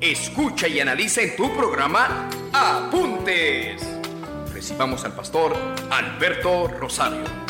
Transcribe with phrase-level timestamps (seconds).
[0.00, 3.82] Escucha y analiza en tu programa Apuntes.
[4.54, 5.56] Recibamos al pastor
[5.90, 7.47] Alberto Rosario.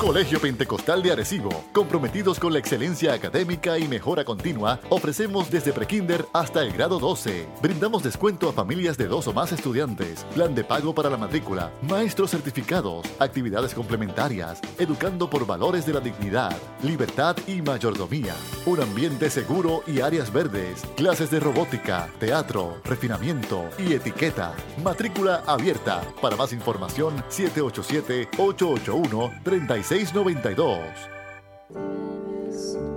[0.00, 6.24] Colegio Pentecostal de Arecibo, comprometidos con la excelencia académica y mejora continua, ofrecemos desde prekinder
[6.32, 7.46] hasta el grado 12.
[7.60, 11.70] Brindamos descuento a familias de dos o más estudiantes, plan de pago para la matrícula,
[11.82, 18.34] maestros certificados, actividades complementarias, educando por valores de la dignidad, libertad y mayordomía,
[18.64, 24.54] un ambiente seguro y áreas verdes, clases de robótica, teatro, refinamiento y etiqueta.
[24.82, 26.00] Matrícula abierta.
[26.22, 30.78] Para más información, 787 881 36 692.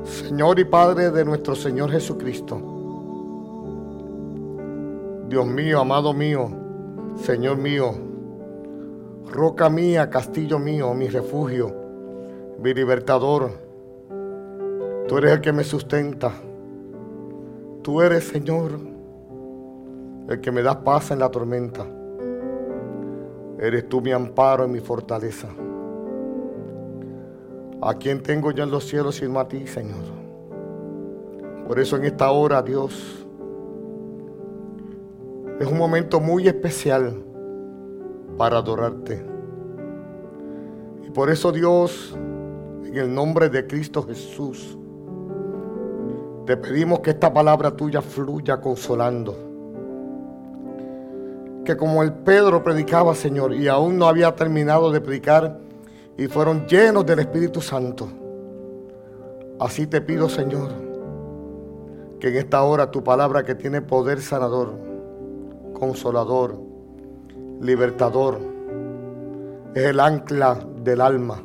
[0.03, 2.61] Señor y Padre de nuestro Señor Jesucristo,
[5.27, 6.51] Dios mío, amado mío,
[7.15, 7.95] Señor mío,
[9.27, 11.73] roca mía, castillo mío, mi refugio,
[12.61, 13.49] mi libertador,
[15.07, 16.31] tú eres el que me sustenta,
[17.81, 18.79] tú eres, Señor,
[20.29, 21.87] el que me da paz en la tormenta,
[23.57, 25.47] eres tú mi amparo y mi fortaleza.
[27.85, 30.03] ¿A quién tengo yo en los cielos sino a ti, Señor?
[31.67, 33.25] Por eso en esta hora, Dios,
[35.59, 37.21] es un momento muy especial
[38.37, 39.25] para adorarte.
[41.05, 42.15] Y por eso, Dios,
[42.85, 44.77] en el nombre de Cristo Jesús,
[46.45, 49.35] te pedimos que esta palabra tuya fluya consolando.
[51.65, 55.62] Que como el Pedro predicaba, Señor, y aún no había terminado de predicar,
[56.17, 58.07] y fueron llenos del Espíritu Santo.
[59.59, 60.71] Así te pido, Señor,
[62.19, 64.73] que en esta hora tu palabra que tiene poder sanador,
[65.73, 66.59] consolador,
[67.61, 68.39] libertador,
[69.75, 71.41] es el ancla del alma,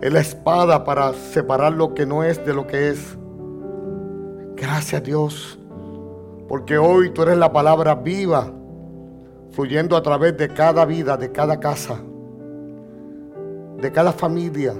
[0.00, 3.16] Es la espada para separar lo que no es de lo que es.
[4.56, 5.58] Gracias Dios,
[6.48, 8.50] porque hoy tú eres la palabra viva,
[9.52, 12.00] fluyendo a través de cada vida, de cada casa,
[13.82, 14.74] de cada familia,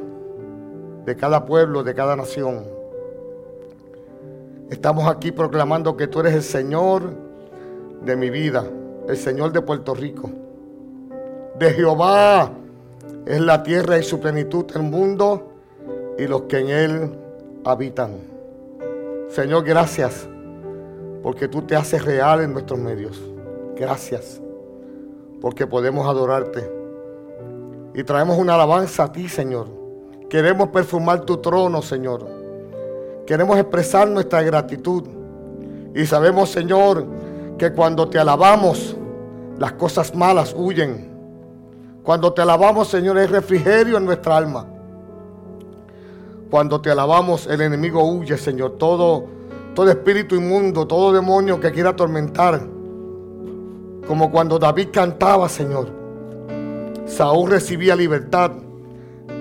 [1.05, 2.65] de cada pueblo, de cada nación.
[4.71, 7.13] Estamos aquí proclamando que tú eres el Señor
[8.05, 8.65] de mi vida,
[9.09, 10.31] el Señor de Puerto Rico.
[11.59, 12.53] De Jehová
[13.27, 15.51] es la tierra y su plenitud, el mundo
[16.17, 17.19] y los que en él
[17.65, 18.13] habitan.
[19.31, 20.29] Señor, gracias
[21.25, 23.21] porque tú te haces real en nuestros medios.
[23.75, 24.41] Gracias
[25.41, 26.82] porque podemos adorarte.
[27.95, 29.69] Y traemos una alabanza a ti, Señor.
[30.31, 32.27] Queremos perfumar tu trono, Señor.
[33.27, 35.05] Queremos expresar nuestra gratitud.
[35.95, 37.07] Y sabemos, Señor,
[37.59, 38.97] que cuando te alabamos,
[39.59, 41.11] las cosas malas huyen.
[42.03, 44.67] Cuando te alabamos, Señor, es refrigerio en nuestra alma.
[46.51, 48.79] Cuando te alabamos, el enemigo huye, Señor.
[48.79, 49.27] Todo,
[49.75, 52.61] todo espíritu inmundo, todo demonio que quiera atormentar.
[54.07, 56.02] Como cuando David cantaba, Señor.
[57.13, 58.53] Saúl recibía libertad.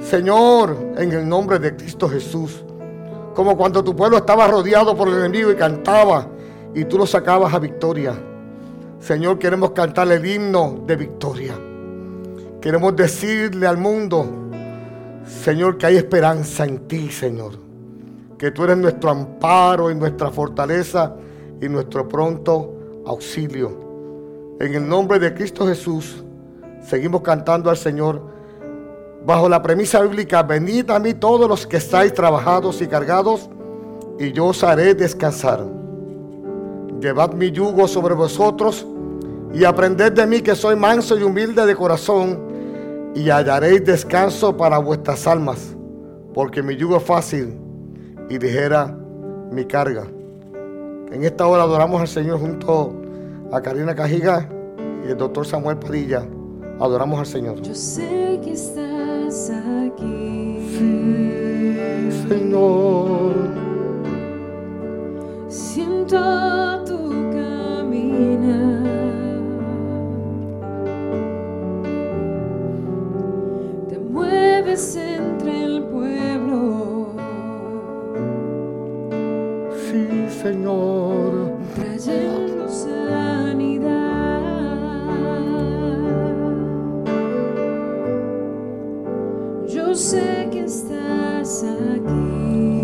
[0.04, 2.66] Señor, en el nombre de Cristo Jesús.
[3.34, 6.28] Como cuando tu pueblo estaba rodeado por el enemigo y cantaba
[6.76, 8.14] y tú lo sacabas a victoria.
[9.00, 11.54] Señor, queremos cantarle el himno de victoria.
[12.60, 14.26] Queremos decirle al mundo,
[15.26, 17.54] Señor, que hay esperanza en ti, Señor.
[18.38, 21.16] Que tú eres nuestro amparo y nuestra fortaleza
[21.62, 24.58] y nuestro pronto auxilio.
[24.60, 26.22] En el nombre de Cristo Jesús,
[26.81, 28.22] seguimos cantando al Señor
[29.25, 33.50] bajo la premisa bíblica, venid a mí todos los que estáis trabajados y cargados,
[34.19, 35.66] y yo os haré descansar.
[37.00, 38.86] Llevad mi yugo sobre vosotros
[39.54, 42.51] y aprended de mí que soy manso y humilde de corazón,
[43.13, 45.75] y hallaréis descanso para vuestras almas,
[46.34, 47.57] porque mi yugo es fácil
[48.30, 48.95] y ligera
[49.51, 50.06] mi carga.
[51.12, 52.95] En esta hora adoramos al Señor junto
[53.51, 54.48] a Karina Cajiga
[55.06, 56.25] y el doctor Samuel Padilla.
[56.81, 57.62] Adoramos al Señor.
[57.62, 60.57] Yo sé que estás aquí.
[60.80, 61.78] Sí,
[62.28, 63.36] Señor.
[65.48, 68.81] Siento tu caminar.
[73.88, 77.10] Te mueves entre el pueblo,
[79.92, 80.07] Sí,
[80.42, 81.21] Señor.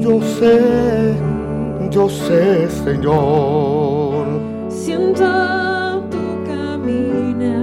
[0.07, 1.13] Yo sé,
[1.91, 4.25] yo sé, Señor.
[4.69, 7.57] Siento tu caminar.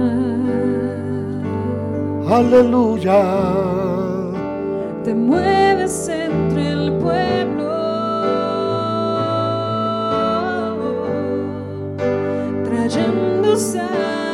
[2.29, 3.23] Aleluya.
[5.03, 7.71] Te mueves entre el pueblo,
[12.63, 14.24] trayendo sanidad.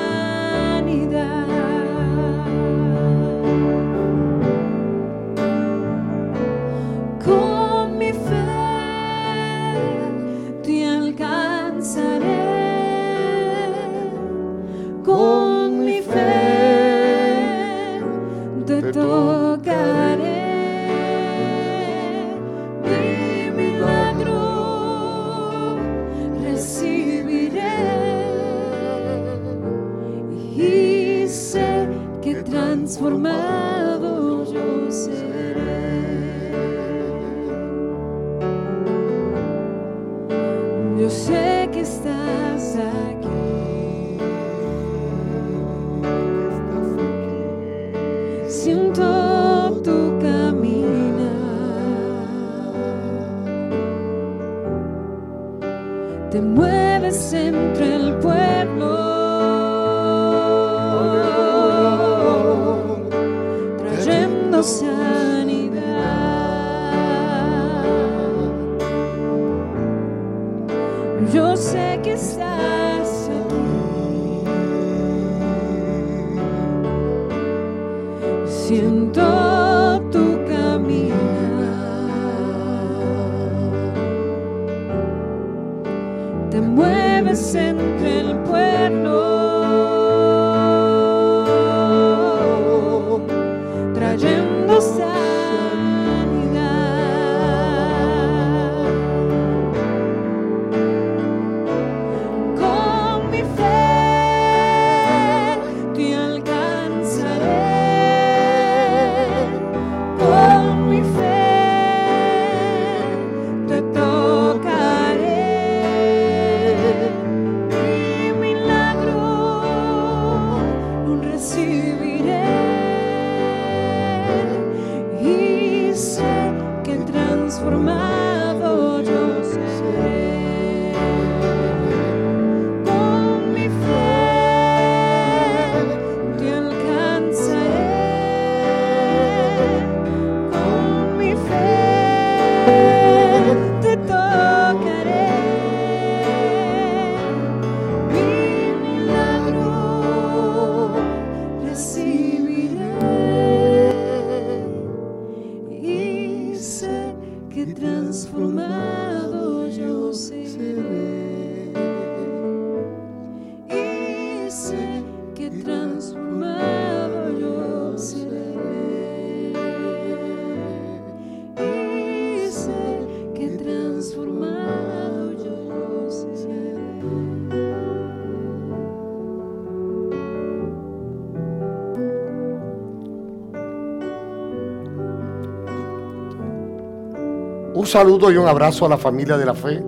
[187.91, 189.83] Saludo y un abrazo a la familia de la fe,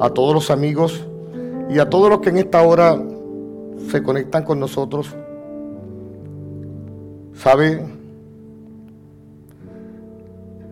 [0.00, 1.06] a todos los amigos
[1.68, 2.98] y a todos los que en esta hora
[3.90, 5.14] se conectan con nosotros.
[7.34, 7.84] ¿Sabe?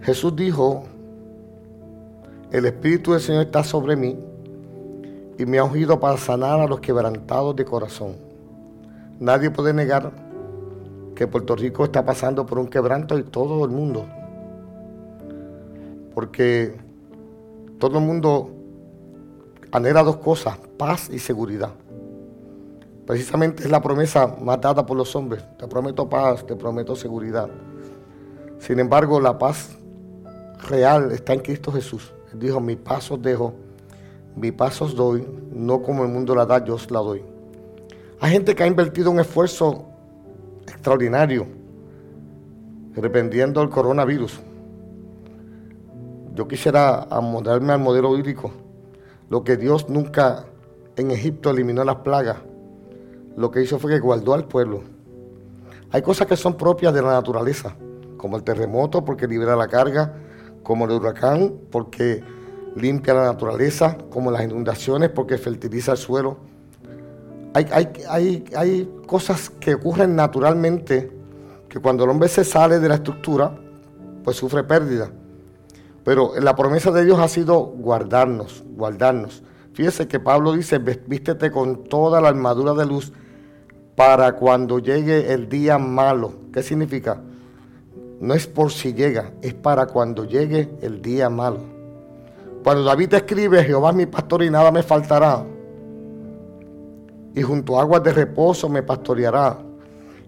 [0.00, 0.84] Jesús dijo,
[2.50, 4.18] el Espíritu del Señor está sobre mí
[5.38, 8.16] y me ha ungido para sanar a los quebrantados de corazón.
[9.20, 10.10] Nadie puede negar
[11.14, 14.06] que Puerto Rico está pasando por un quebranto y todo el mundo.
[16.14, 16.76] Porque
[17.78, 18.50] todo el mundo
[19.72, 21.70] anhela dos cosas, paz y seguridad.
[23.06, 25.44] Precisamente es la promesa más dada por los hombres.
[25.58, 27.48] Te prometo paz, te prometo seguridad.
[28.58, 29.76] Sin embargo, la paz
[30.68, 32.12] real está en Cristo Jesús.
[32.32, 33.54] Él dijo, mi paz os dejo,
[34.36, 37.22] mi paz os doy, no como el mundo la da, yo os la doy.
[38.20, 39.84] Hay gente que ha invertido un esfuerzo
[40.66, 41.46] extraordinario
[42.94, 44.40] rependiendo el coronavirus.
[46.34, 48.50] Yo quisiera amodarme al modelo bíblico.
[49.28, 50.46] Lo que Dios nunca
[50.96, 52.38] en Egipto eliminó las plagas,
[53.36, 54.82] lo que hizo fue que guardó al pueblo.
[55.90, 57.76] Hay cosas que son propias de la naturaleza,
[58.16, 60.14] como el terremoto porque libera la carga,
[60.62, 62.22] como el huracán porque
[62.76, 66.38] limpia la naturaleza, como las inundaciones porque fertiliza el suelo.
[67.54, 67.66] Hay,
[68.08, 71.12] hay, hay, cosas que ocurren naturalmente
[71.68, 73.54] que cuando el hombre se sale de la estructura,
[74.24, 75.10] pues sufre pérdida.
[76.04, 79.42] Pero la promesa de Dios ha sido guardarnos, guardarnos.
[79.72, 83.12] Fíjese que Pablo dice, vístete con toda la armadura de luz
[83.96, 86.32] para cuando llegue el día malo.
[86.52, 87.20] ¿Qué significa?
[88.20, 91.60] No es por si llega, es para cuando llegue el día malo.
[92.62, 95.44] Cuando David escribe, Jehová es mi pastor y nada me faltará.
[97.34, 99.58] Y junto a aguas de reposo me pastoreará.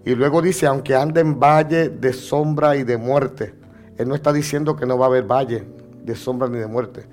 [0.04, 3.54] Y luego dice, aunque ande en valle de sombra y de muerte.
[3.97, 5.65] Él no está diciendo que no va a haber valle
[6.05, 7.07] de sombra ni de muerte.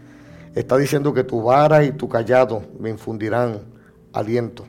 [0.55, 3.59] Está diciendo que tu vara y tu callado me infundirán
[4.13, 4.65] aliento.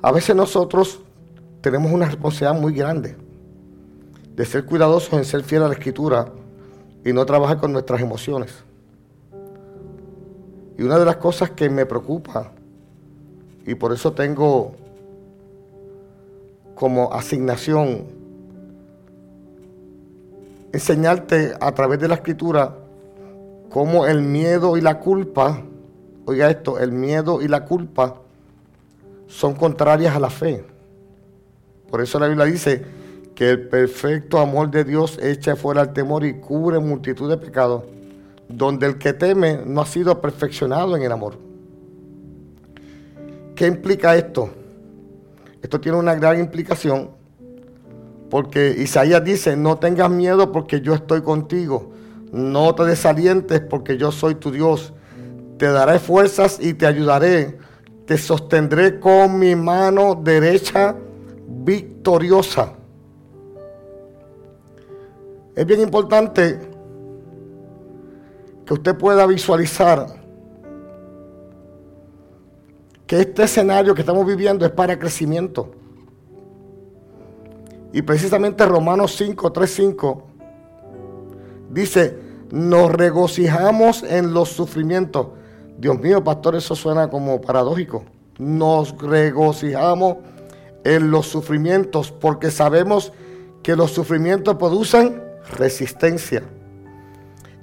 [0.00, 1.00] A veces nosotros
[1.60, 3.16] tenemos una responsabilidad muy grande
[4.34, 6.32] de ser cuidadosos en ser fiel a la escritura
[7.04, 8.64] y no trabajar con nuestras emociones.
[10.78, 12.52] Y una de las cosas que me preocupa,
[13.66, 14.74] y por eso tengo
[16.74, 18.21] como asignación
[20.72, 22.76] enseñarte a través de la escritura
[23.70, 25.62] cómo el miedo y la culpa,
[26.26, 28.16] oiga esto, el miedo y la culpa
[29.26, 30.64] son contrarias a la fe.
[31.90, 32.84] Por eso la Biblia dice,
[33.34, 37.84] que el perfecto amor de Dios echa fuera el temor y cubre multitud de pecados,
[38.48, 41.38] donde el que teme no ha sido perfeccionado en el amor.
[43.54, 44.50] ¿Qué implica esto?
[45.62, 47.10] Esto tiene una gran implicación,
[48.32, 51.92] porque Isaías dice, no tengas miedo porque yo estoy contigo,
[52.32, 54.94] no te desalientes porque yo soy tu Dios,
[55.58, 57.58] te daré fuerzas y te ayudaré,
[58.06, 60.96] te sostendré con mi mano derecha
[61.46, 62.72] victoriosa.
[65.54, 66.58] Es bien importante
[68.64, 70.06] que usted pueda visualizar
[73.06, 75.81] que este escenario que estamos viviendo es para crecimiento.
[77.92, 80.22] Y precisamente Romanos 5, 3, 5
[81.70, 82.18] dice,
[82.50, 85.28] nos regocijamos en los sufrimientos.
[85.78, 88.04] Dios mío, pastor, eso suena como paradójico.
[88.38, 90.18] Nos regocijamos
[90.84, 93.12] en los sufrimientos porque sabemos
[93.62, 95.22] que los sufrimientos producen
[95.56, 96.42] resistencia.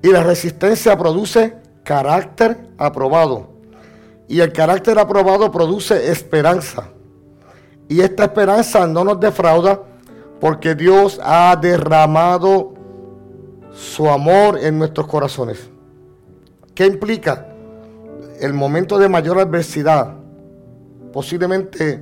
[0.02, 3.50] Y la resistencia produce carácter aprobado.
[4.28, 6.90] Y el carácter aprobado produce esperanza.
[7.88, 9.82] Y esta esperanza no nos defrauda
[10.40, 12.74] porque Dios ha derramado
[13.74, 15.70] su amor en nuestros corazones.
[16.74, 17.48] ¿Qué implica?
[18.40, 20.16] El momento de mayor adversidad.
[21.12, 22.00] Posiblemente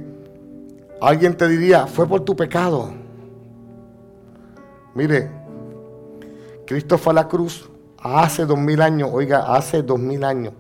[1.02, 2.92] alguien te diría, fue por tu pecado.
[4.94, 5.30] Mire,
[6.66, 10.54] Cristo fue a la cruz hace dos mil años, oiga, hace dos mil años.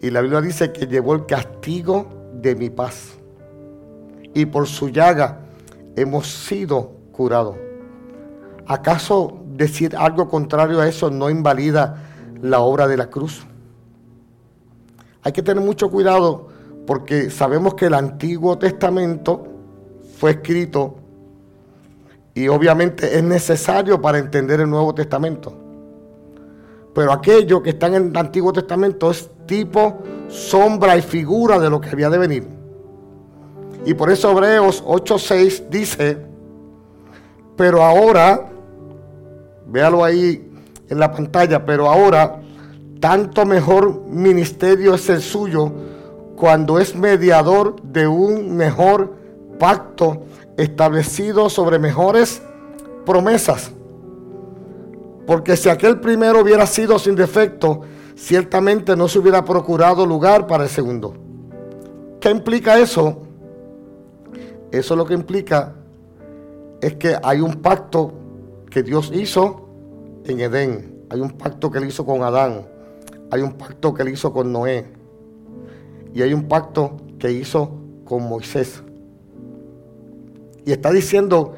[0.00, 3.18] Y la Biblia dice que llevó el castigo de mi paz.
[4.32, 5.40] Y por su llaga
[5.96, 7.56] hemos sido curados.
[8.66, 12.02] ¿Acaso decir algo contrario a eso no invalida
[12.40, 13.44] la obra de la cruz?
[15.22, 16.48] Hay que tener mucho cuidado
[16.86, 19.44] porque sabemos que el Antiguo Testamento
[20.18, 20.96] fue escrito
[22.34, 25.56] y obviamente es necesario para entender el Nuevo Testamento.
[26.94, 31.80] Pero aquello que está en el Antiguo Testamento es tipo, sombra y figura de lo
[31.80, 32.59] que había de venir.
[33.84, 36.18] Y por eso Hebreos 8:6 dice,
[37.56, 38.46] pero ahora,
[39.66, 40.50] véalo ahí
[40.88, 42.40] en la pantalla, pero ahora
[43.00, 45.72] tanto mejor ministerio es el suyo
[46.36, 49.14] cuando es mediador de un mejor
[49.58, 50.22] pacto
[50.56, 52.42] establecido sobre mejores
[53.06, 53.70] promesas.
[55.26, 57.82] Porque si aquel primero hubiera sido sin defecto,
[58.16, 61.14] ciertamente no se hubiera procurado lugar para el segundo.
[62.20, 63.22] ¿Qué implica eso?
[64.72, 65.74] Eso lo que implica
[66.80, 68.12] es que hay un pacto
[68.70, 69.68] que Dios hizo
[70.24, 71.04] en Edén.
[71.10, 72.66] Hay un pacto que él hizo con Adán.
[73.30, 74.86] Hay un pacto que él hizo con Noé.
[76.14, 77.72] Y hay un pacto que hizo
[78.04, 78.82] con Moisés.
[80.64, 81.54] Y está diciendo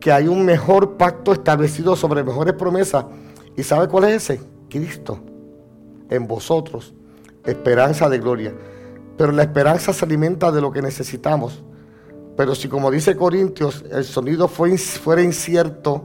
[0.00, 3.06] que hay un mejor pacto establecido sobre mejores promesas.
[3.56, 4.40] ¿Y sabe cuál es ese?
[4.68, 5.20] Cristo.
[6.10, 6.94] En vosotros.
[7.44, 8.54] Esperanza de gloria.
[9.16, 11.62] Pero la esperanza se alimenta de lo que necesitamos.
[12.38, 16.04] Pero si como dice Corintios, el sonido fuera incierto,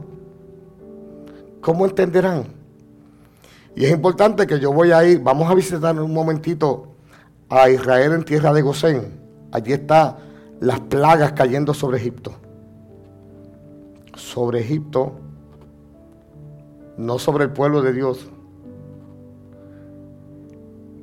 [1.60, 2.46] ¿cómo entenderán?
[3.76, 6.88] Y es importante que yo voy a ir, vamos a visitar un momentito
[7.48, 9.16] a Israel en tierra de Gosén.
[9.52, 10.16] Allí están
[10.58, 12.32] las plagas cayendo sobre Egipto.
[14.16, 15.12] Sobre Egipto,
[16.96, 18.28] no sobre el pueblo de Dios.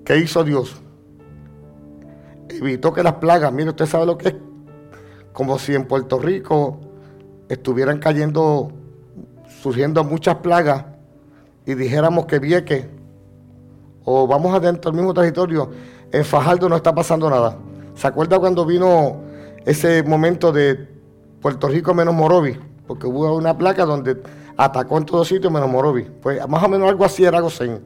[0.04, 0.76] ¿Qué hizo Dios?
[2.50, 4.36] Evitó que las plagas, mire, usted sabe lo que es,
[5.34, 6.80] como si en Puerto Rico
[7.50, 8.72] estuvieran cayendo,
[9.62, 10.86] surgiendo muchas plagas
[11.66, 12.90] y dijéramos que Vieque
[14.04, 15.70] o vamos adentro del mismo territorio,
[16.12, 17.58] en Fajardo no está pasando nada.
[17.96, 19.22] ¿Se acuerda cuando vino
[19.66, 20.88] ese momento de
[21.42, 22.58] Puerto Rico menos Morovi?
[22.88, 24.22] Porque hubo una placa donde
[24.58, 26.04] atacó en todos sitios menos Morovi.
[26.22, 27.82] Pues más o menos algo así era Gosén.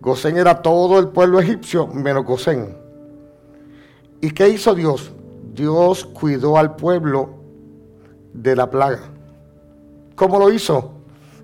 [0.00, 2.76] Gosén era todo el pueblo egipcio menos Gosén.
[4.20, 5.12] ¿Y qué hizo Dios?
[5.60, 7.28] Dios cuidó al pueblo
[8.32, 9.00] de la plaga.
[10.14, 10.92] ¿Cómo lo hizo?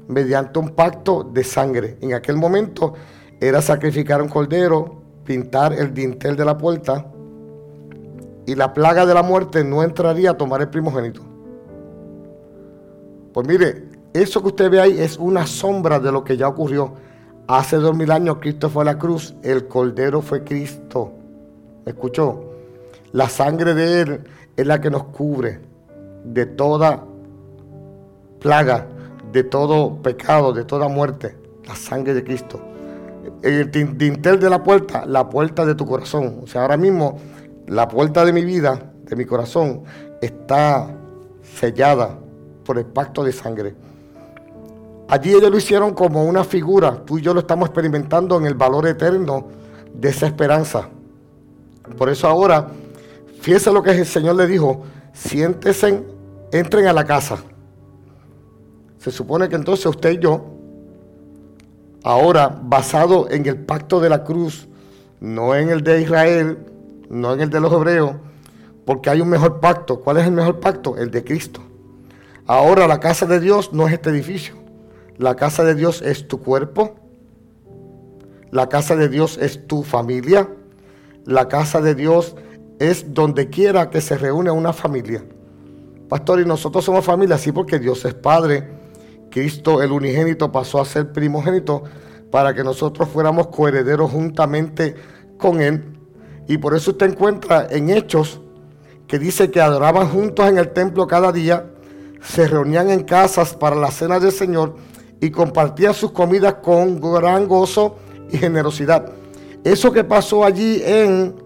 [0.09, 1.99] Mediante un pacto de sangre.
[2.01, 2.95] En aquel momento
[3.39, 7.05] era sacrificar un cordero, pintar el dintel de la puerta
[8.47, 11.21] y la plaga de la muerte no entraría a tomar el primogénito.
[13.35, 16.95] Pues mire, eso que usted ve ahí es una sombra de lo que ya ocurrió.
[17.49, 21.13] Hace dos mil años Cristo fue a la cruz, el cordero fue Cristo.
[21.85, 22.56] ¿Me escuchó?
[23.17, 24.21] La sangre de Él
[24.59, 25.59] es la que nos cubre
[26.23, 27.03] de toda
[28.41, 28.89] plaga,
[29.33, 31.35] de todo pecado, de toda muerte.
[31.67, 32.61] La sangre de Cristo.
[33.41, 36.41] El dintel de la puerta, la puerta de tu corazón.
[36.43, 37.17] O sea, ahora mismo
[37.67, 39.85] la puerta de mi vida, de mi corazón,
[40.21, 40.95] está
[41.43, 42.19] sellada
[42.67, 43.75] por el pacto de sangre.
[45.09, 47.03] Allí ellos lo hicieron como una figura.
[47.07, 49.47] Tú y yo lo estamos experimentando en el valor eterno
[49.95, 50.91] de esa esperanza.
[51.97, 52.69] Por eso ahora,
[53.47, 54.83] fíjese lo que el Señor le dijo,
[55.13, 56.03] siéntese,
[56.51, 57.39] entren a la casa.
[58.99, 60.45] Se supone que entonces usted y yo,
[62.03, 64.67] ahora basado en el pacto de la cruz,
[65.21, 66.59] no en el de Israel,
[67.09, 68.17] no en el de los hebreos,
[68.85, 70.01] porque hay un mejor pacto.
[70.01, 70.97] ¿Cuál es el mejor pacto?
[70.97, 71.61] El de Cristo.
[72.49, 74.57] Ahora la casa de Dios no es este edificio.
[75.19, 76.97] La casa de Dios es tu cuerpo.
[78.51, 80.49] La casa de Dios es tu familia.
[81.25, 82.35] La casa de Dios
[82.79, 85.25] es donde quiera que se reúne una familia.
[86.09, 88.69] Pastor, y nosotros somos familia, sí, porque Dios es Padre.
[89.31, 91.83] Cristo, el unigénito, pasó a ser primogénito
[92.31, 94.95] para que nosotros fuéramos coherederos juntamente
[95.37, 95.99] con Él.
[96.47, 98.41] Y por eso usted encuentra en Hechos
[99.09, 101.71] que dice que adoraban juntos en el templo cada día,
[102.21, 104.77] se reunían en casas para la cena del Señor
[105.21, 107.97] y compartían sus comidas con gran gozo
[108.31, 109.13] y generosidad.
[109.65, 111.46] Eso que pasó allí en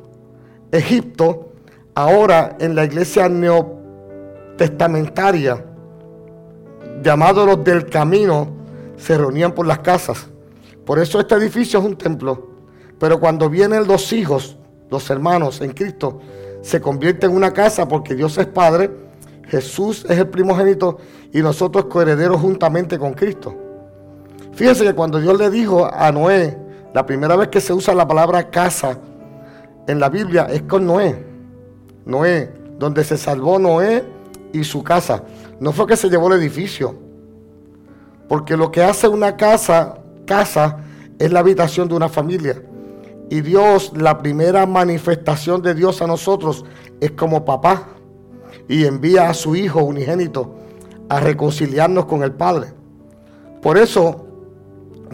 [0.72, 1.52] Egipto,
[1.94, 5.64] ahora en la iglesia neotestamentaria,
[7.02, 8.48] llamados los del camino,
[8.96, 10.28] se reunían por las casas.
[10.84, 12.48] Por eso este edificio es un templo.
[12.98, 14.58] Pero cuando vienen los hijos,
[14.90, 16.20] los hermanos en Cristo,
[16.62, 18.90] se convierte en una casa porque Dios es Padre,
[19.48, 20.98] Jesús es el primogénito
[21.32, 23.56] y nosotros coherederos juntamente con Cristo.
[24.52, 26.58] Fíjense que cuando Dios le dijo a Noé,
[26.92, 28.98] la primera vez que se usa la palabra casa
[29.90, 31.24] en la Biblia es con Noé.
[32.04, 34.04] Noé, donde se salvó Noé
[34.52, 35.24] y su casa.
[35.58, 36.94] No fue que se llevó el edificio.
[38.28, 40.78] Porque lo que hace una casa, casa,
[41.18, 42.62] es la habitación de una familia.
[43.28, 46.64] Y Dios, la primera manifestación de Dios a nosotros
[47.00, 47.88] es como papá.
[48.68, 50.54] Y envía a su Hijo unigénito
[51.08, 52.68] a reconciliarnos con el Padre.
[53.60, 54.24] Por eso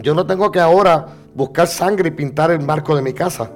[0.03, 3.49] yo no tengo que ahora buscar sangre y pintar el marco de mi casa.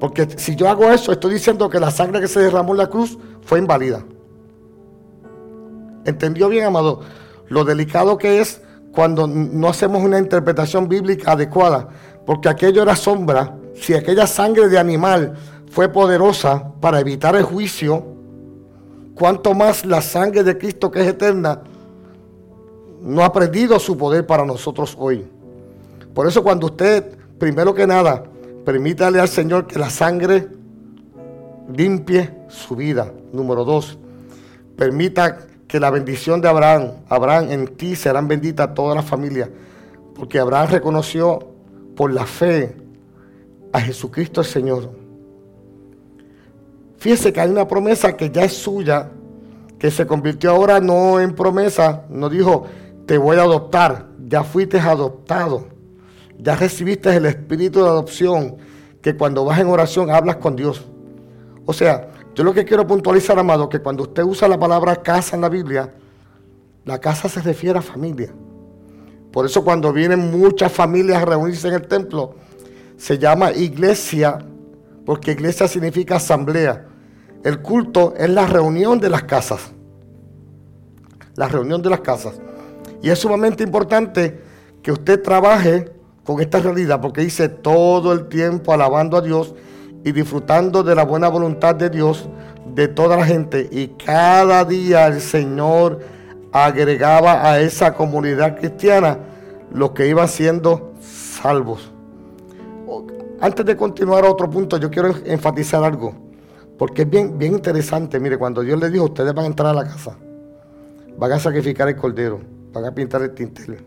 [0.00, 2.88] Porque si yo hago eso, estoy diciendo que la sangre que se derramó en la
[2.88, 4.02] cruz fue inválida.
[6.06, 7.00] ¿Entendió bien, amado?
[7.48, 11.88] Lo delicado que es cuando no hacemos una interpretación bíblica adecuada,
[12.24, 13.56] porque aquello era sombra.
[13.74, 15.34] Si aquella sangre de animal
[15.70, 18.04] fue poderosa para evitar el juicio,
[19.14, 21.60] cuanto más la sangre de Cristo que es eterna
[23.02, 25.26] no ha perdido su poder para nosotros hoy.
[26.14, 28.24] Por eso cuando usted, primero que nada,
[28.64, 30.48] permítale al Señor que la sangre
[31.74, 33.12] limpie su vida.
[33.32, 33.98] Número dos,
[34.76, 39.48] permita que la bendición de Abraham, Abraham en ti serán benditas todas las familias,
[40.14, 41.38] porque Abraham reconoció
[41.94, 42.76] por la fe
[43.72, 44.90] a Jesucristo el Señor.
[46.98, 49.10] Fíjese que hay una promesa que ya es suya,
[49.78, 52.66] que se convirtió ahora no en promesa, no dijo,
[53.06, 55.68] te voy a adoptar, ya fuiste adoptado,
[56.42, 58.56] ya recibiste el espíritu de adopción,
[59.02, 60.86] que cuando vas en oración hablas con Dios.
[61.66, 65.36] O sea, yo lo que quiero puntualizar, amado, que cuando usted usa la palabra casa
[65.36, 65.92] en la Biblia,
[66.84, 68.32] la casa se refiere a familia.
[69.32, 72.34] Por eso cuando vienen muchas familias a reunirse en el templo,
[72.96, 74.38] se llama iglesia,
[75.06, 76.86] porque iglesia significa asamblea.
[77.44, 79.72] El culto es la reunión de las casas.
[81.36, 82.34] La reunión de las casas.
[83.02, 84.40] Y es sumamente importante
[84.82, 85.90] que usted trabaje
[86.24, 89.54] con esta realidad, porque dice todo el tiempo alabando a Dios
[90.04, 92.28] y disfrutando de la buena voluntad de Dios
[92.74, 93.68] de toda la gente.
[93.70, 96.00] Y cada día el Señor
[96.52, 99.18] agregaba a esa comunidad cristiana
[99.72, 101.92] los que iban siendo salvos.
[103.40, 106.12] Antes de continuar a otro punto, yo quiero enfatizar algo,
[106.76, 108.20] porque es bien, bien interesante.
[108.20, 110.16] Mire, cuando Dios le dijo, ustedes van a entrar a la casa,
[111.16, 112.40] van a sacrificar el cordero,
[112.72, 113.78] van a pintar el tintel,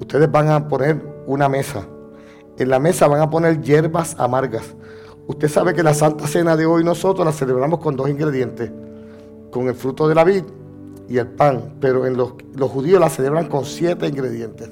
[0.00, 1.86] ustedes van a poner una mesa
[2.60, 4.74] en la mesa van a poner hierbas amargas.
[5.26, 8.70] Usted sabe que la Santa Cena de hoy nosotros la celebramos con dos ingredientes,
[9.50, 10.44] con el fruto de la vid
[11.08, 12.32] y el pan, pero en los,
[12.70, 14.68] judíos la celebran con siete ingredientes.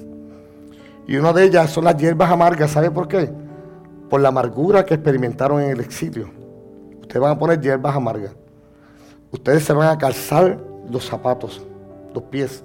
[1.07, 2.69] Y una de ellas son las hierbas amargas.
[2.69, 3.31] ¿Sabe por qué?
[4.07, 6.29] Por la amargura que experimentaron en el exilio.
[7.01, 8.35] Ustedes van a poner hierbas amargas.
[9.31, 10.59] Ustedes se van a calzar
[10.91, 11.65] los zapatos,
[12.13, 12.63] los pies.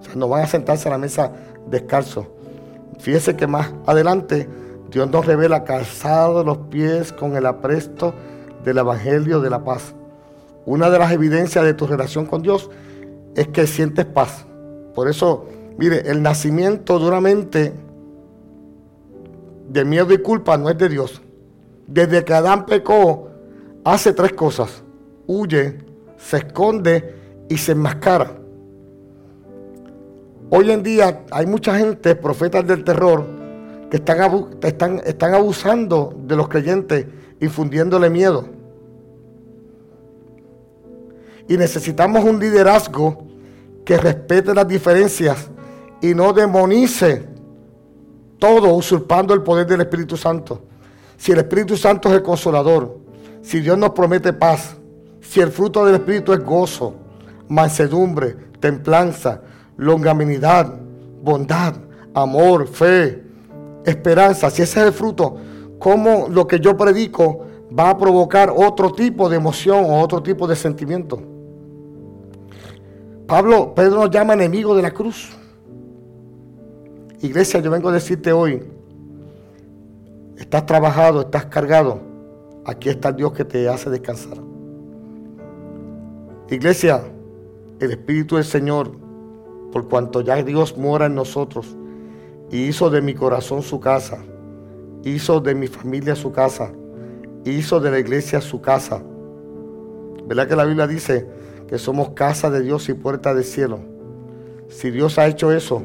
[0.00, 1.30] O sea, no van a sentarse a la mesa
[1.68, 2.26] descalzos.
[2.98, 4.48] Fíjese que más adelante
[4.90, 8.14] Dios nos revela calzado los pies con el apresto
[8.64, 9.94] del Evangelio de la paz.
[10.66, 12.70] Una de las evidencias de tu relación con Dios
[13.34, 14.46] es que sientes paz.
[14.94, 15.46] Por eso,
[15.76, 17.72] mire, el nacimiento duramente
[19.68, 21.20] de miedo y culpa no es de Dios.
[21.86, 23.28] Desde que Adán pecó,
[23.84, 24.82] hace tres cosas.
[25.26, 25.78] Huye,
[26.16, 27.14] se esconde
[27.48, 28.43] y se enmascara.
[30.50, 33.24] Hoy en día hay mucha gente, profetas del terror,
[33.90, 37.06] que están, abusando de los creyentes,
[37.40, 38.46] infundiéndole miedo.
[41.48, 43.26] Y necesitamos un liderazgo
[43.84, 45.50] que respete las diferencias
[46.00, 47.26] y no demonice
[48.38, 50.62] todo usurpando el poder del Espíritu Santo.
[51.16, 52.98] Si el Espíritu Santo es el consolador,
[53.42, 54.76] si Dios nos promete paz,
[55.20, 56.94] si el fruto del Espíritu es gozo,
[57.48, 59.42] mansedumbre, templanza,
[59.76, 60.74] longanimidad,
[61.22, 61.74] bondad,
[62.14, 63.24] amor, fe,
[63.84, 65.36] esperanza, si ese es el fruto,
[65.78, 70.46] ¿cómo lo que yo predico va a provocar otro tipo de emoción o otro tipo
[70.46, 71.20] de sentimiento?
[73.26, 75.32] Pablo, Pedro nos llama enemigo de la cruz.
[77.22, 78.62] Iglesia, yo vengo a decirte hoy,
[80.36, 82.00] estás trabajado, estás cargado,
[82.66, 84.36] aquí está el Dios que te hace descansar.
[86.50, 87.02] Iglesia,
[87.80, 89.03] el Espíritu del Señor
[89.74, 91.76] por cuanto ya Dios mora en nosotros
[92.48, 94.18] y hizo de mi corazón su casa,
[95.02, 96.70] hizo de mi familia su casa,
[97.44, 99.02] hizo de la iglesia su casa.
[100.28, 101.26] ¿Verdad que la Biblia dice
[101.66, 103.80] que somos casa de Dios y puerta del cielo?
[104.68, 105.82] Si Dios ha hecho eso,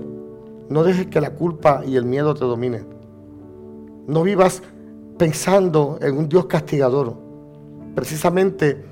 [0.70, 2.86] no dejes que la culpa y el miedo te dominen.
[4.06, 4.62] No vivas
[5.18, 7.16] pensando en un Dios castigador.
[7.96, 8.86] Precisamente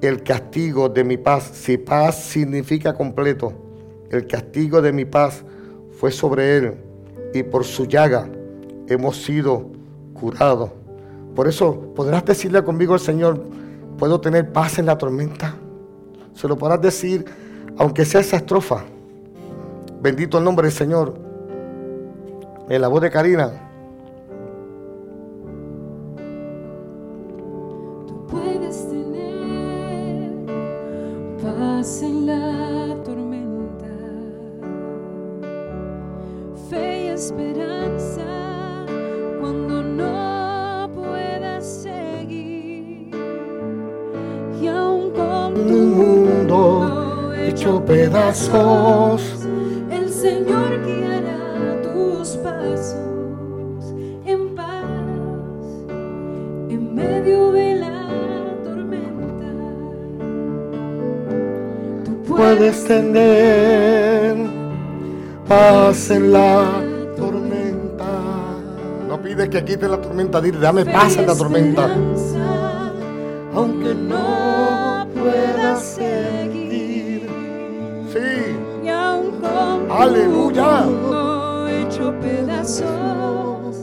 [0.00, 3.67] el castigo de mi paz, si paz significa completo,
[4.10, 5.44] el castigo de mi paz
[5.98, 6.74] fue sobre él
[7.34, 8.28] y por su llaga
[8.88, 9.70] hemos sido
[10.14, 10.70] curados.
[11.34, 13.42] Por eso podrás decirle conmigo al Señor,
[13.98, 15.54] puedo tener paz en la tormenta.
[16.34, 17.24] Se lo podrás decir,
[17.76, 18.84] aunque sea esa estrofa.
[20.00, 21.14] Bendito el nombre del Señor.
[22.68, 23.67] En la voz de Karina.
[69.58, 71.90] Que quite la tormenta, dile, dame paz en la tormenta.
[73.52, 77.28] Aunque no pueda seguir.
[78.12, 78.88] Sí, y
[79.90, 80.84] Aleluya.
[81.70, 83.78] hecho pedazos,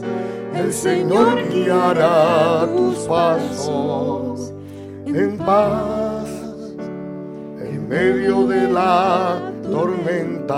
[0.54, 4.54] el Señor guiará tus pasos
[5.06, 6.30] en paz
[7.60, 10.56] en medio de la tormenta.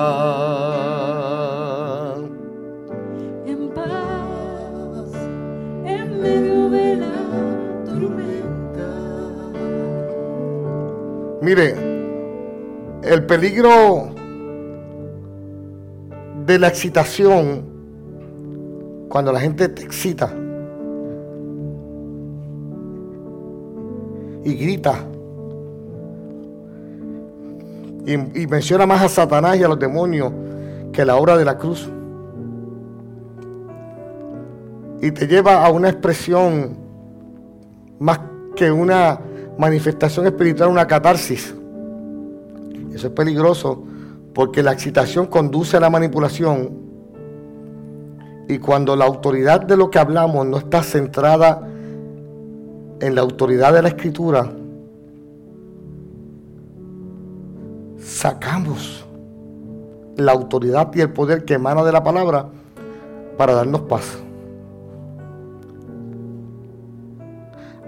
[11.48, 11.76] Mire,
[13.04, 14.10] el peligro
[16.46, 17.64] de la excitación,
[19.08, 20.30] cuando la gente te excita
[24.44, 25.06] y grita
[28.06, 30.34] y, menciona más a Satanás y a los demonios
[30.92, 31.90] que la obra de la cruz.
[35.02, 36.76] Y te lleva a una expresión
[38.00, 38.20] más
[38.54, 39.22] que una
[39.58, 41.54] manifestación espiritual, una catarsis.
[42.94, 43.84] Eso es peligroso
[44.34, 46.88] porque la excitación conduce a la manipulación
[48.48, 51.68] y cuando la autoridad de lo que hablamos no está centrada
[53.00, 54.52] en la autoridad de la escritura,
[58.00, 59.06] sacamos
[60.16, 62.48] la autoridad y el poder que emana de la palabra
[63.38, 64.18] para darnos paz.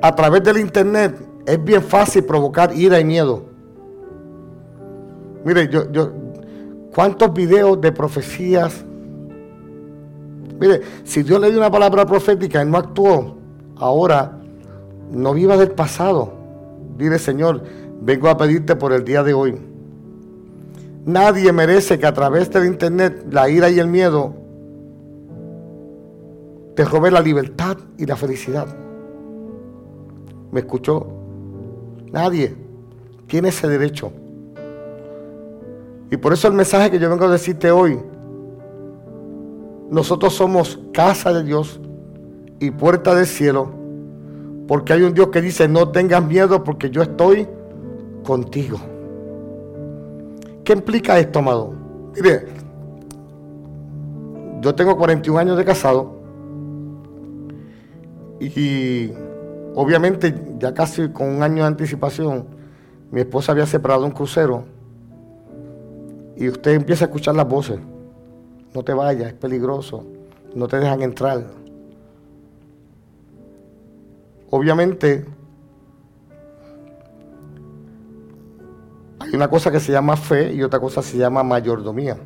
[0.01, 3.43] A través del internet es bien fácil provocar ira y miedo.
[5.43, 6.11] Mire, yo, yo,
[6.93, 8.85] ¿cuántos videos de profecías?
[10.59, 13.37] Mire, si Dios le dio una palabra profética y no actuó,
[13.77, 14.37] ahora
[15.09, 16.33] no viva del pasado.
[16.97, 17.63] Dile, Señor,
[18.01, 19.57] vengo a pedirte por el día de hoy.
[21.05, 24.35] Nadie merece que a través del internet la ira y el miedo
[26.75, 28.67] te robe la libertad y la felicidad.
[30.51, 31.18] ¿Me escuchó?
[32.11, 32.55] Nadie
[33.27, 34.11] tiene ese derecho.
[36.11, 37.99] Y por eso el mensaje que yo vengo a decirte hoy,
[39.89, 41.79] nosotros somos casa de Dios
[42.59, 43.71] y puerta del cielo,
[44.67, 47.47] porque hay un Dios que dice, no tengas miedo porque yo estoy
[48.23, 48.79] contigo.
[50.63, 51.73] ¿Qué implica esto, amado?
[52.15, 52.45] Mire,
[54.61, 56.13] yo tengo 41 años de casado
[58.39, 59.11] y
[59.75, 62.45] obviamente ya casi con un año de anticipación,
[63.11, 64.65] mi esposa había separado un crucero
[66.35, 67.79] y usted empieza a escuchar las voces.
[68.73, 70.05] No te vayas, es peligroso,
[70.53, 71.43] no te dejan entrar.
[74.51, 75.25] Obviamente
[79.19, 82.17] hay una cosa que se llama fe y otra cosa se llama mayordomía.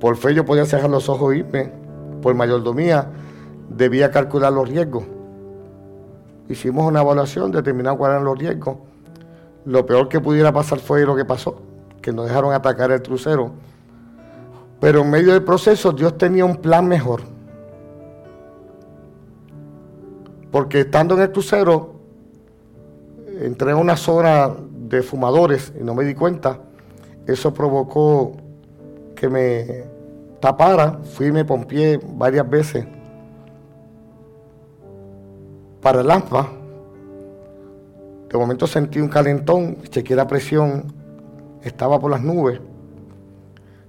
[0.00, 1.72] Por fe yo podía cerrar los ojos e irme.
[2.22, 3.10] Por mayordomía
[3.68, 5.04] debía calcular los riesgos.
[6.50, 8.78] Hicimos una evaluación, determinamos cuáles eran los riesgos.
[9.66, 11.62] Lo peor que pudiera pasar fue lo que pasó,
[12.02, 13.52] que nos dejaron atacar el crucero.
[14.80, 17.22] Pero en medio del proceso Dios tenía un plan mejor.
[20.50, 21.94] Porque estando en el crucero,
[23.40, 24.50] entré a una zona
[24.88, 26.58] de fumadores y no me di cuenta.
[27.28, 28.32] Eso provocó
[29.14, 29.84] que me
[30.40, 30.98] tapara.
[31.14, 32.86] Fui y me pompié varias veces
[35.80, 36.48] para el asma.
[38.28, 40.92] De momento sentí un calentón, chequeé la presión,
[41.62, 42.60] estaba por las nubes.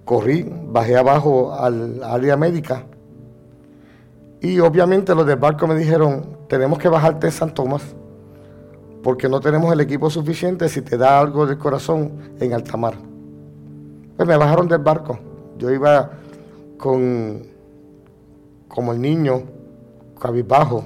[0.04, 2.86] Corrí, bajé abajo al área médica.
[4.41, 7.95] Y obviamente los del barco me dijeron, tenemos que bajarte en San Tomás,
[9.04, 12.95] porque no tenemos el equipo suficiente si te da algo del corazón en alta mar.
[14.17, 15.19] Pues me bajaron del barco.
[15.60, 16.10] Yo iba
[16.80, 17.43] con,
[18.67, 19.43] como el niño,
[20.19, 20.86] cabizbajo,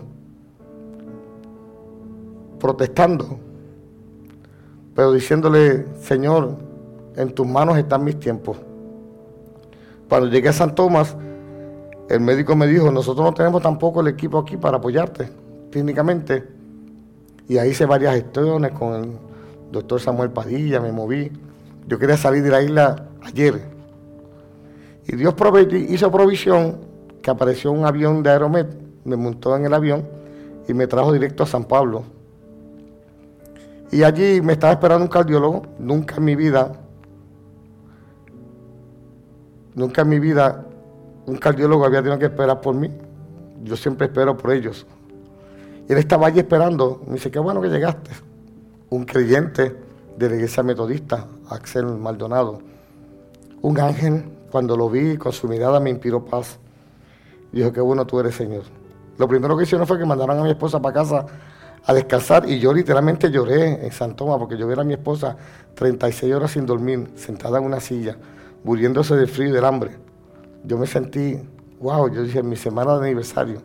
[2.66, 3.38] protestando,
[4.96, 6.58] pero diciéndole, Señor,
[7.16, 8.58] en tus manos están mis tiempos.
[10.10, 11.16] Cuando llegué a San Tomás,
[12.10, 15.30] el médico me dijo, nosotros no tenemos tampoco el equipo aquí para apoyarte
[15.70, 16.44] técnicamente.
[17.48, 19.12] Y ahí hice varias gestiones con el
[19.72, 21.32] doctor Samuel Padilla, me moví.
[21.88, 23.62] Yo quería salir de la isla ayer.
[25.06, 25.36] Y Dios
[25.72, 26.78] hizo provisión
[27.22, 30.08] que apareció un avión de Aeromet, me montó en el avión
[30.68, 32.15] y me trajo directo a San Pablo.
[33.96, 36.74] Y allí me estaba esperando un cardiólogo, nunca en mi vida
[39.74, 40.66] nunca en mi vida
[41.26, 42.92] un cardiólogo había tenido que esperar por mí.
[43.64, 44.86] Yo siempre espero por ellos.
[45.88, 47.04] Y él estaba allí esperando.
[47.08, 48.12] Me dice, qué bueno que llegaste.
[48.90, 49.74] Un creyente
[50.18, 52.60] de la iglesia metodista, Axel Maldonado.
[53.62, 56.60] Un ángel, cuando lo vi con su mirada me inspiró paz.
[57.54, 58.64] Dijo, qué bueno tú eres, Señor.
[59.18, 61.26] Lo primero que hicieron fue que mandaron a mi esposa para casa
[61.86, 65.38] a descansar y yo literalmente lloré en San Tomás porque yo vi a mi esposa
[65.76, 68.18] 36 horas sin dormir, sentada en una silla,
[68.64, 69.92] muriéndose de frío y del hambre.
[70.64, 71.38] Yo me sentí,
[71.80, 73.62] wow, yo dije, mi semana de aniversario.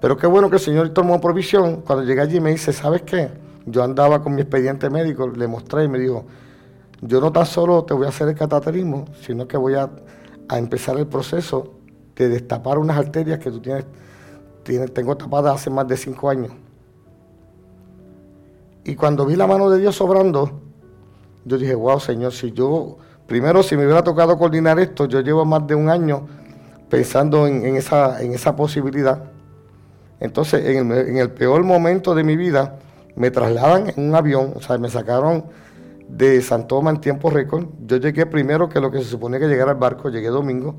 [0.00, 1.80] Pero qué bueno que el Señor tomó provisión.
[1.80, 3.30] Cuando llegué allí me dice, ¿sabes qué?
[3.64, 6.26] Yo andaba con mi expediente médico, le mostré y me dijo,
[7.00, 9.90] yo no tan solo te voy a hacer el cataterismo, sino que voy a,
[10.48, 11.72] a empezar el proceso
[12.14, 13.86] de destapar unas arterias que tú tienes,
[14.92, 16.52] tengo tapadas hace más de cinco años.
[18.84, 20.60] Y cuando vi la mano de Dios sobrando,
[21.44, 25.44] yo dije, wow, Señor, si yo, primero, si me hubiera tocado coordinar esto, yo llevo
[25.44, 26.26] más de un año
[26.88, 29.24] pensando en, en esa, en esa posibilidad.
[30.20, 32.78] Entonces, en el, en el, peor momento de mi vida,
[33.16, 35.44] me trasladan en un avión, o sea, me sacaron
[36.08, 37.66] de San Tomás en tiempo récord.
[37.86, 40.74] Yo llegué primero que lo que se suponía que llegara al barco, llegué domingo,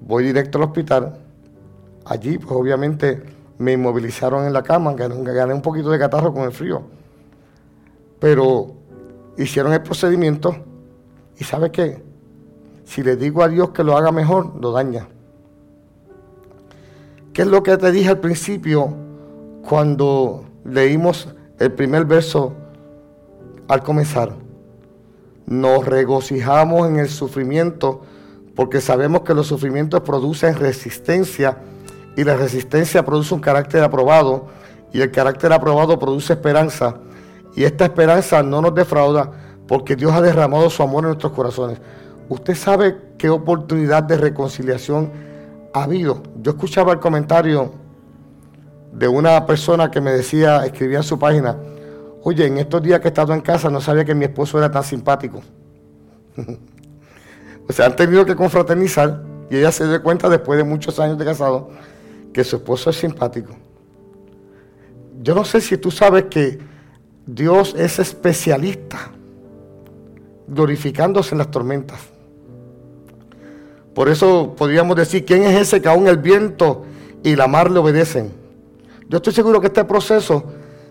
[0.00, 1.18] voy directo al hospital.
[2.04, 3.22] Allí, pues obviamente,
[3.58, 6.82] me inmovilizaron en la cama, gané, un poquito de catarro con el frío.
[8.18, 8.74] Pero
[9.36, 10.56] hicieron el procedimiento
[11.38, 12.02] y ¿sabe qué?
[12.84, 15.08] Si le digo a Dios que lo haga mejor, lo daña.
[17.32, 18.94] ¿Qué es lo que te dije al principio
[19.68, 22.54] cuando leímos el primer verso
[23.68, 24.34] al comenzar?
[25.46, 28.02] Nos regocijamos en el sufrimiento
[28.56, 31.58] porque sabemos que los sufrimientos producen resistencia
[32.20, 34.48] y la resistencia produce un carácter aprobado
[34.92, 36.96] y el carácter aprobado produce esperanza
[37.56, 39.30] y esta esperanza no nos defrauda
[39.66, 41.80] porque Dios ha derramado su amor en nuestros corazones.
[42.28, 45.10] Usted sabe qué oportunidad de reconciliación
[45.72, 46.22] ha habido.
[46.42, 47.72] Yo escuchaba el comentario
[48.92, 51.56] de una persona que me decía, escribía en su página,
[52.22, 54.70] oye, en estos días que he estado en casa no sabía que mi esposo era
[54.70, 55.40] tan simpático.
[57.66, 61.16] o sea, han tenido que confraternizar y ella se dio cuenta después de muchos años
[61.16, 61.70] de casado
[62.32, 63.54] que su esposo es simpático.
[65.22, 66.58] Yo no sé si tú sabes que
[67.26, 69.10] Dios es especialista
[70.46, 72.00] glorificándose en las tormentas.
[73.94, 76.84] Por eso podríamos decir, ¿quién es ese que aún el viento
[77.22, 78.32] y la mar le obedecen?
[79.08, 80.44] Yo estoy seguro que este proceso,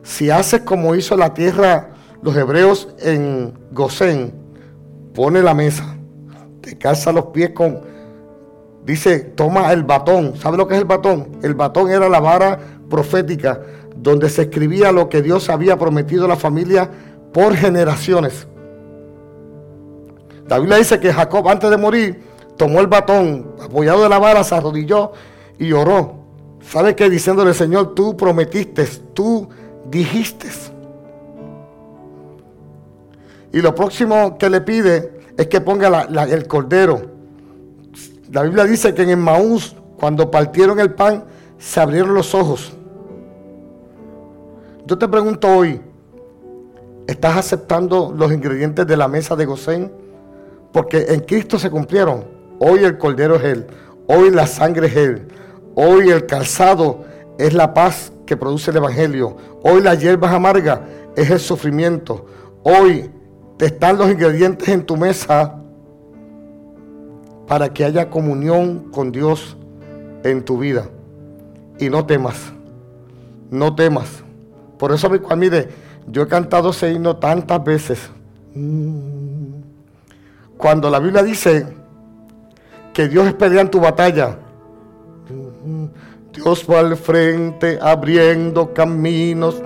[0.03, 1.89] si haces como hizo la tierra
[2.21, 4.33] los hebreos en Gosén,
[5.13, 5.95] pone la mesa,
[6.61, 7.79] te calza los pies con,
[8.91, 10.35] dice, toma el batón.
[10.35, 11.39] ¿Sabe lo que es el batón?
[11.43, 13.61] El batón era la vara profética
[13.95, 16.89] donde se escribía lo que Dios había prometido a la familia
[17.33, 18.47] por generaciones.
[20.47, 22.23] La Biblia dice que Jacob antes de morir
[22.57, 25.11] tomó el batón, apoyado de la vara, se arrodilló
[25.57, 26.15] y oró.
[26.61, 27.09] ¿Sabe qué?
[27.09, 29.47] Diciéndole, Señor, tú prometiste, tú
[29.89, 30.47] dijiste.
[33.51, 37.18] Y lo próximo que le pide es que ponga el cordero.
[38.31, 41.23] La Biblia dice que en Maús, cuando partieron el pan,
[41.57, 42.73] se abrieron los ojos.
[44.85, 45.81] Yo te pregunto hoy,
[47.07, 49.91] ¿estás aceptando los ingredientes de la mesa de Gosén?
[50.71, 52.23] Porque en Cristo se cumplieron.
[52.59, 53.67] Hoy el cordero es Él,
[54.07, 55.27] hoy la sangre es Él,
[55.75, 57.05] hoy el calzado
[57.37, 60.81] es la paz que produce el Evangelio, hoy la hierba amarga
[61.15, 62.25] es el sufrimiento,
[62.63, 63.09] hoy
[63.59, 65.58] están los ingredientes en tu mesa
[67.49, 69.57] para que haya comunión con Dios
[70.23, 70.87] en tu vida.
[71.79, 72.53] Y no temas,
[73.49, 74.23] no temas.
[74.77, 75.67] Por eso, mire,
[76.07, 78.11] yo he cantado ese himno tantas veces.
[80.57, 81.65] Cuando la Biblia dice
[82.93, 84.37] que Dios es en tu batalla,
[86.31, 89.59] Dios va al frente abriendo caminos,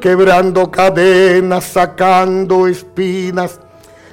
[0.00, 3.60] quebrando cadenas, sacando espinas,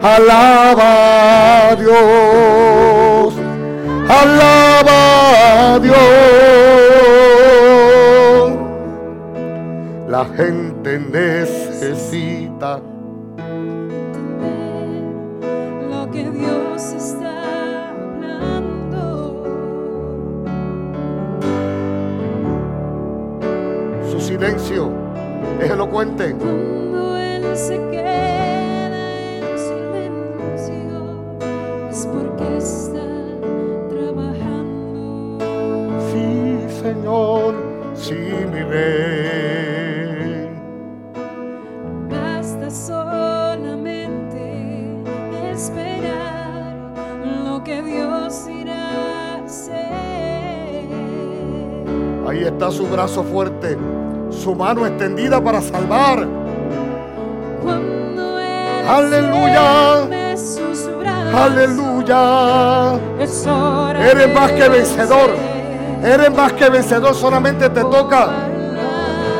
[0.00, 3.34] Alaba a Dios.
[4.08, 6.38] Alaba a Dios.
[10.18, 12.80] la gente necesita.
[15.90, 19.44] Lo que Dios está hablando.
[24.10, 24.90] Su silencio
[25.60, 26.34] es elocuente.
[26.34, 28.27] Cuando Él se queda
[32.12, 33.06] porque está
[33.88, 35.38] trabajando.
[36.10, 37.54] Sí, Señor,
[37.94, 38.14] sí,
[38.52, 40.48] mi rey.
[42.10, 44.42] Basta solamente
[45.50, 46.74] esperar
[47.44, 50.86] lo que Dios irá a hacer.
[52.26, 53.76] Ahí está su brazo fuerte,
[54.30, 56.26] su mano extendida para salvar.
[57.62, 60.17] Cuando Él Aleluya.
[61.34, 62.94] Aleluya.
[63.18, 65.30] Eres más que vencedor.
[66.02, 68.28] Eres más que vencedor, solamente te toca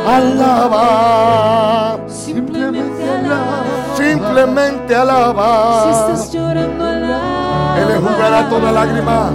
[0.06, 2.00] alabar.
[2.08, 3.64] Simplemente alaba.
[3.96, 5.90] Simplemente Si alabar.
[5.90, 7.78] estás llorando, alaba.
[7.80, 9.30] Él enjugará toda lágrima.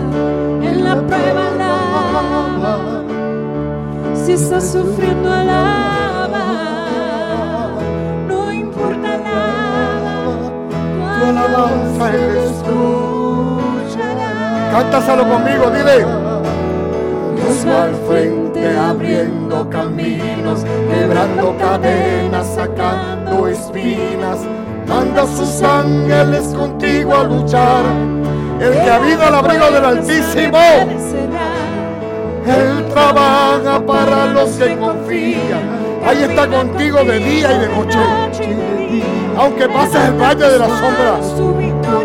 [0.61, 2.77] En la prueba, alaba.
[4.25, 6.02] Si estás sufriendo, alaba.
[11.23, 12.05] Tu alabanza
[12.49, 14.29] escuchará.
[14.71, 16.05] Cántaselo conmigo, dile.
[17.35, 24.39] Dios va al frente abriendo caminos, quebrando cadenas, sacando espinas.
[24.85, 27.85] Manda sus ángeles contigo a luchar.
[28.59, 30.57] El que habita al abrigo del Altísimo.
[32.45, 35.82] Él trabaja para los que confían.
[36.05, 37.99] Ahí está contigo de día y de noche.
[39.37, 41.19] Aunque pases el valle de la sombra,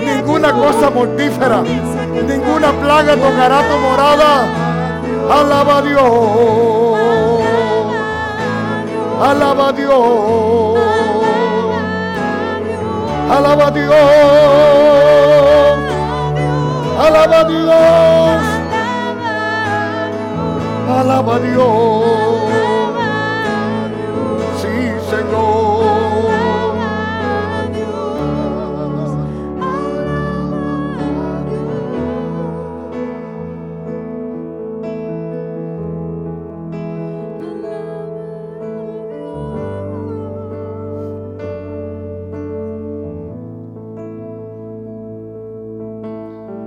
[0.00, 4.46] ninguna cosa mortífera, ninguna plaga tocará tu morada.
[5.30, 6.58] Alaba a Dios.
[9.20, 10.78] Alaba a Dios.
[13.30, 13.94] Alaba a Dios.
[16.98, 18.42] Alaba a Dios.
[20.88, 22.27] Alaba a Dios.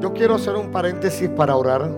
[0.01, 1.91] Yo quiero hacer un paréntesis para orar.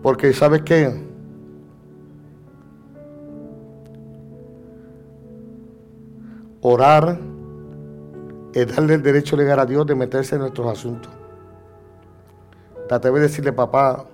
[0.00, 0.94] Porque sabes qué?
[6.60, 7.18] Orar
[8.52, 11.10] es darle el derecho legal a Dios de meterse en nuestros asuntos.
[12.88, 14.04] Atreves a decirle, papá,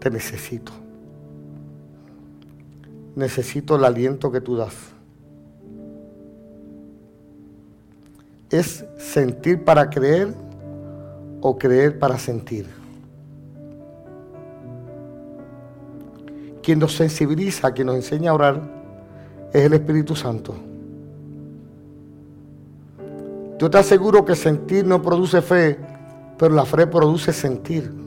[0.00, 0.81] te necesito.
[3.14, 4.74] Necesito el aliento que tú das.
[8.50, 10.34] ¿Es sentir para creer
[11.40, 12.66] o creer para sentir?
[16.62, 18.62] Quien nos sensibiliza, quien nos enseña a orar,
[19.52, 20.54] es el Espíritu Santo.
[23.58, 25.78] Yo te aseguro que sentir no produce fe,
[26.36, 28.01] pero la fe produce sentir.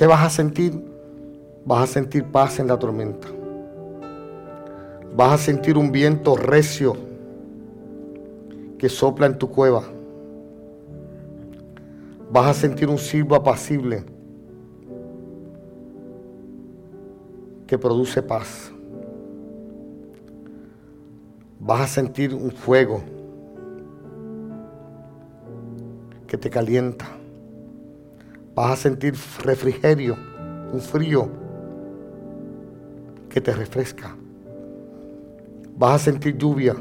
[0.00, 0.82] ¿Qué vas a sentir?
[1.66, 3.28] Vas a sentir paz en la tormenta.
[5.14, 6.96] Vas a sentir un viento recio
[8.78, 9.82] que sopla en tu cueva.
[12.32, 14.02] Vas a sentir un silbo apacible
[17.66, 18.72] que produce paz.
[21.58, 23.02] Vas a sentir un fuego
[26.26, 27.19] que te calienta.
[28.60, 30.18] Vas a sentir refrigerio,
[30.70, 31.30] un frío
[33.30, 34.14] que te refresca.
[35.78, 36.76] Vas a sentir lluvia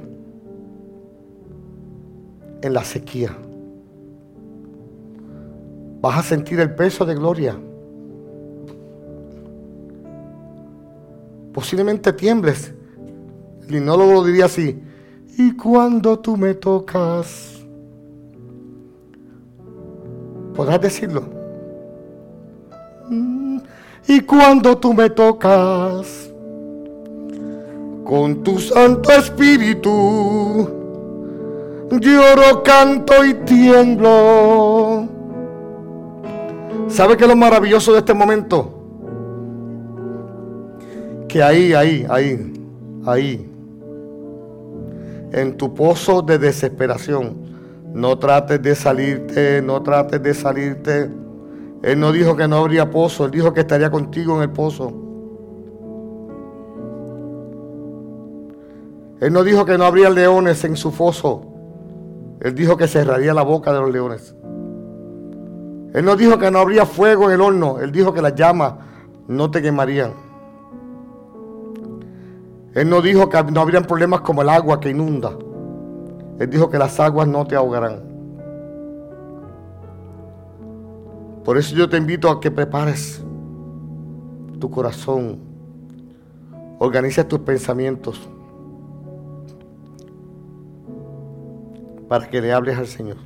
[2.61, 3.33] en la sequía.
[6.01, 7.57] Vas a sentir el peso de gloria.
[11.53, 12.73] Posiblemente tiembles.
[13.67, 14.83] El linólogo lo diría así.
[15.37, 17.63] Y cuando tú me tocas,
[20.53, 21.38] podrás decirlo.
[24.07, 26.31] Y cuando tú me tocas
[28.03, 30.67] con tu Santo Espíritu,
[31.91, 35.07] lloro, canto y tiemblo.
[36.87, 38.73] ¿Sabe qué es lo maravilloso de este momento?
[41.27, 42.53] Que ahí, ahí, ahí,
[43.05, 43.49] ahí,
[45.31, 47.37] en tu pozo de desesperación,
[47.93, 51.09] no trates de salirte, no trates de salirte.
[51.81, 54.93] Él no dijo que no habría pozo, Él dijo que estaría contigo en el pozo.
[59.21, 61.41] Él no dijo que no habría leones en su foso.
[62.39, 64.35] Él dijo que cerraría la boca de los leones.
[65.93, 67.79] Él no dijo que no habría fuego en el horno.
[67.79, 68.75] Él dijo que las llamas
[69.27, 70.13] no te quemarían.
[72.75, 75.31] Él no dijo que no habrían problemas como el agua que inunda.
[76.39, 78.08] Él dijo que las aguas no te ahogarán.
[81.49, 83.23] Por eso yo te invito a que prepares
[84.59, 85.39] tu corazón,
[86.77, 88.21] organices tus pensamientos
[92.07, 93.17] para que le hables al Señor.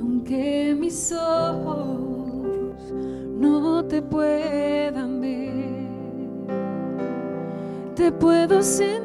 [0.00, 1.92] Aunque mis ojos
[3.88, 5.86] te puedan ver,
[7.94, 9.02] te puedo sentir.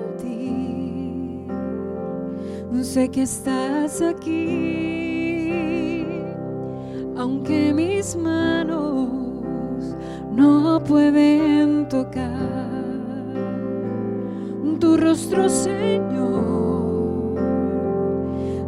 [2.82, 5.46] Sé que estás aquí,
[7.18, 9.96] aunque mis manos
[10.32, 12.78] no pueden tocar
[14.80, 17.36] tu rostro, Señor.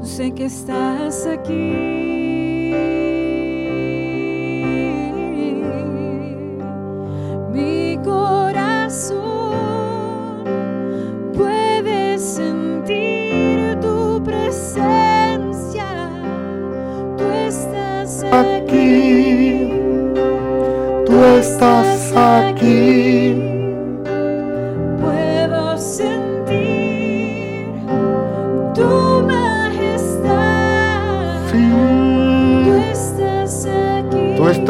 [0.01, 2.09] Sé que estás aquí.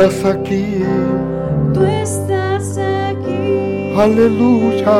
[0.10, 0.84] Estás aquí.
[1.74, 3.94] Tú estás aquí.
[3.96, 4.98] Aleluya.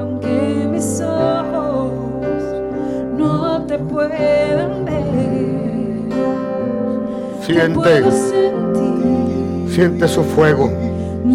[0.00, 1.92] Aunque mis ojos
[3.16, 6.08] no te puedan ver,
[7.40, 9.74] te Siente, puedo sentir.
[9.74, 10.70] siente su fuego.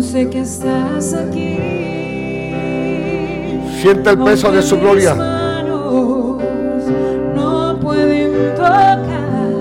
[0.02, 1.58] Sé que estás aquí.
[3.82, 5.16] Siente el peso de su gloria.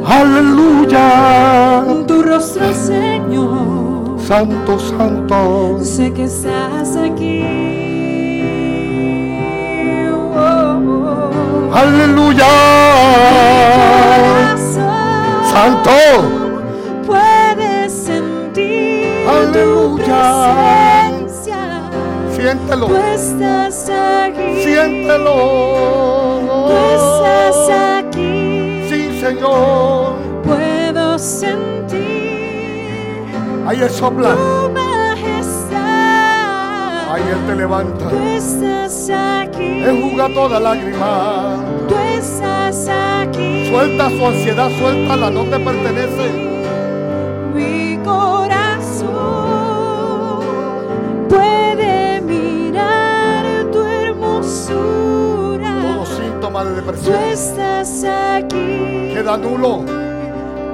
[0.05, 2.07] mis Aleluya.
[2.07, 4.18] tu rostro, Señor.
[4.20, 5.78] Santo, santo.
[5.82, 7.42] Sé que estás aquí.
[10.34, 11.74] Oh, oh.
[11.74, 12.47] Aleluya.
[15.53, 15.90] Santo.
[17.07, 20.22] Puedes sentir tu Aleluya.
[21.16, 21.62] presencia.
[22.34, 22.86] Siéntelo.
[22.86, 24.62] Tú estás aquí.
[24.62, 25.34] Siéntelo.
[26.66, 27.59] Tú estás
[27.99, 28.86] aquí.
[28.88, 30.24] Sí, Señor.
[33.66, 34.35] Ahí Él sopla.
[34.35, 35.85] tu majestad.
[37.16, 38.11] Él te levanta.
[38.11, 39.85] Tú estás aquí.
[39.85, 41.57] Enjuga toda lágrima.
[41.89, 43.68] Tú estás aquí.
[43.70, 46.31] Suelta su ansiedad, suéltala, no te pertenece.
[47.55, 49.14] Mi corazón
[51.31, 55.70] puede mirar tu hermosura.
[55.81, 59.11] Todo síntoma de Tú depresión estás aquí.
[59.14, 59.93] queda nulo.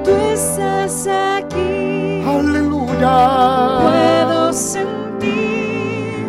[0.04, 2.22] Tú estás aquí.
[2.26, 3.78] Aleluya.
[3.82, 6.26] Puedo sentir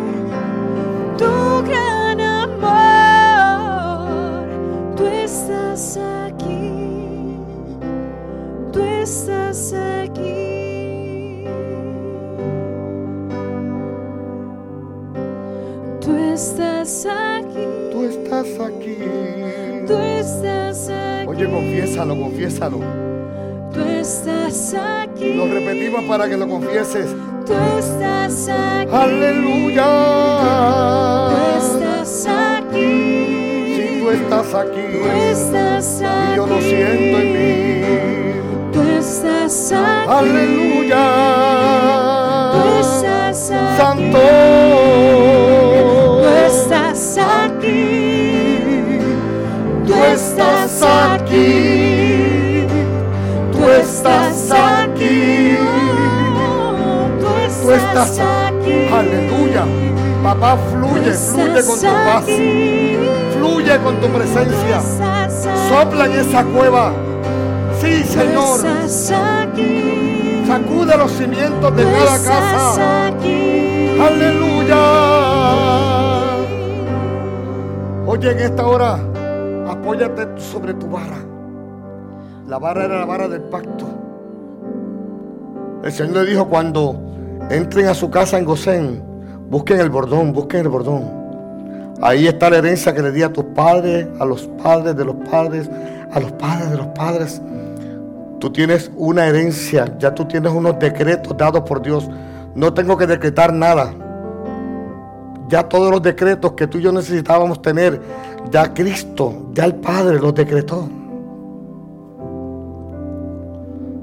[1.16, 3.36] tu gran amor.
[4.96, 7.36] Tú estás aquí.
[8.72, 11.44] Tú estás aquí.
[16.00, 17.66] Tú estás aquí.
[17.92, 18.98] Tú estás aquí.
[19.86, 21.28] Tú estás aquí.
[21.28, 23.01] Oye, confiésalo, confiésalo.
[24.02, 25.34] Tú estás aquí.
[25.34, 27.14] Lo repetimos para que lo confieses.
[27.46, 28.90] Tú estás aquí.
[28.92, 29.86] Aleluya.
[31.30, 33.76] Tú estás aquí.
[33.76, 34.80] Si tú estás aquí.
[34.92, 36.32] Tú estás aquí.
[36.32, 38.72] Y yo lo siento en mí.
[38.72, 40.08] Tú estás aquí.
[40.08, 42.01] Aleluya.
[58.02, 59.64] Aleluya.
[60.22, 62.24] Papá, fluye, fluye con tu paz.
[63.34, 64.80] Fluye con tu presencia.
[65.68, 66.92] Sopla en esa cueva.
[67.80, 68.60] Sí, Señor.
[70.46, 73.06] Sacude los cimientos de cada casa.
[74.06, 74.76] Aleluya.
[78.06, 78.98] Oye, en esta hora,
[79.68, 81.18] apóyate sobre tu vara.
[82.48, 83.86] La vara era la vara del pacto.
[85.84, 87.11] El Señor le dijo cuando
[87.50, 89.02] Entren a su casa en Gosén,
[89.48, 91.22] busquen el bordón, busquen el bordón.
[92.00, 95.16] Ahí está la herencia que le di a tus padres, a los padres de los
[95.30, 95.70] padres,
[96.10, 97.40] a los padres de los padres.
[98.40, 102.10] Tú tienes una herencia, ya tú tienes unos decretos dados por Dios.
[102.54, 103.94] No tengo que decretar nada.
[105.48, 108.00] Ya todos los decretos que tú y yo necesitábamos tener,
[108.50, 110.88] ya Cristo, ya el Padre los decretó.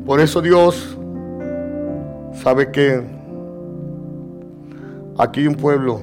[0.06, 0.98] Por eso Dios
[2.42, 3.19] sabe que
[5.20, 6.02] aquí hay un pueblo.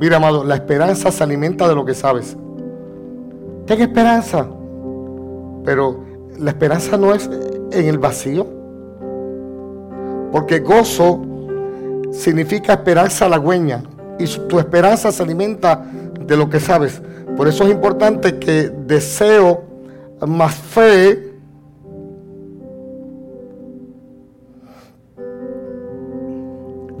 [0.00, 2.36] Mira, amado, la esperanza se alimenta de lo que sabes.
[3.66, 4.48] Ten esperanza.
[5.64, 6.02] Pero
[6.38, 7.28] la esperanza no es
[7.70, 8.46] en el vacío.
[10.32, 11.20] Porque gozo
[12.12, 13.82] significa esperanza halagüeña.
[14.18, 15.84] Y tu esperanza se alimenta
[16.18, 17.02] de lo que sabes.
[17.36, 19.64] Por eso es importante que deseo
[20.26, 21.27] más fe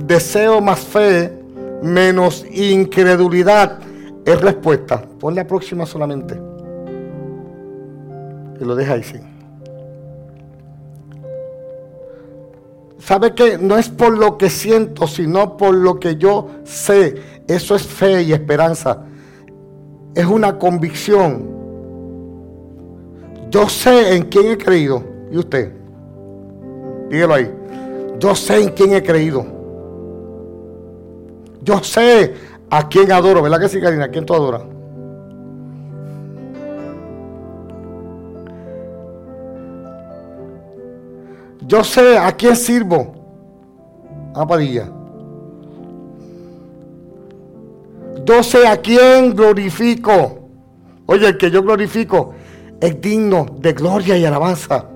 [0.08, 1.32] deseo más fe
[1.82, 3.78] menos incredulidad
[4.24, 5.02] es respuesta.
[5.20, 6.34] Pon la próxima solamente.
[8.60, 9.18] Y lo deja ahí, sí.
[12.98, 17.14] ¿Sabe que No es por lo que siento, sino por lo que yo sé.
[17.46, 19.04] Eso es fe y esperanza.
[20.14, 21.56] Es una convicción.
[23.50, 25.02] Yo sé en quién he creído.
[25.30, 25.72] ¿Y usted?
[27.08, 27.50] Dígalo ahí.
[28.18, 29.57] Yo sé en quién he creído.
[31.68, 32.32] Yo sé
[32.70, 33.42] a quién adoro.
[33.42, 34.06] ¿Verdad que sí, Karina?
[34.06, 34.62] ¿A quién tú adoras?
[41.66, 43.12] Yo sé a quién sirvo.
[44.34, 44.90] A Padilla.
[48.24, 50.48] Yo sé a quién glorifico.
[51.04, 52.32] Oye, el que yo glorifico
[52.80, 54.86] es digno de gloria y alabanza.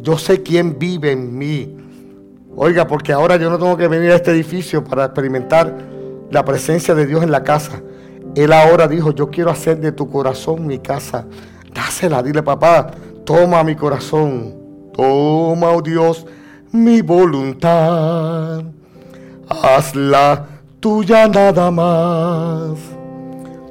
[0.00, 1.85] Yo sé quién vive en mí.
[2.58, 5.76] Oiga, porque ahora yo no tengo que venir a este edificio para experimentar
[6.30, 7.82] la presencia de Dios en la casa.
[8.34, 11.26] Él ahora dijo, yo quiero hacer de tu corazón mi casa.
[11.74, 12.92] Dásela, dile papá,
[13.26, 14.54] toma mi corazón.
[14.94, 16.26] Toma, oh Dios,
[16.72, 18.62] mi voluntad,
[19.46, 20.46] hazla
[20.80, 22.78] tuya nada más.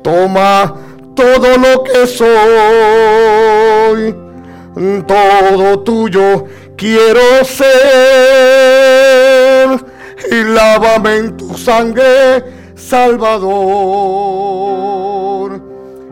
[0.03, 0.75] Toma
[1.15, 2.25] todo lo que soy,
[5.07, 6.45] todo tuyo
[6.77, 7.65] quiero ser.
[10.31, 12.43] Y lávame en tu sangre,
[12.75, 14.35] Salvador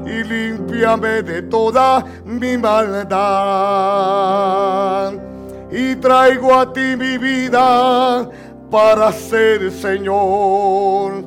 [0.05, 3.13] y limpiame de toda mi maldad.
[5.71, 8.29] Y traigo a ti mi vida
[8.69, 11.25] para ser Señor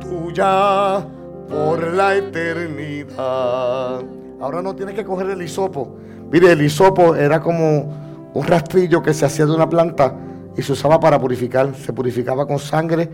[0.00, 1.04] tuya
[1.48, 4.02] por la eternidad.
[4.40, 5.96] Ahora no tienes que coger el hisopo.
[6.30, 10.14] Mire, el hisopo era como un rastrillo que se hacía de una planta
[10.56, 11.74] y se usaba para purificar.
[11.74, 13.08] Se purificaba con sangre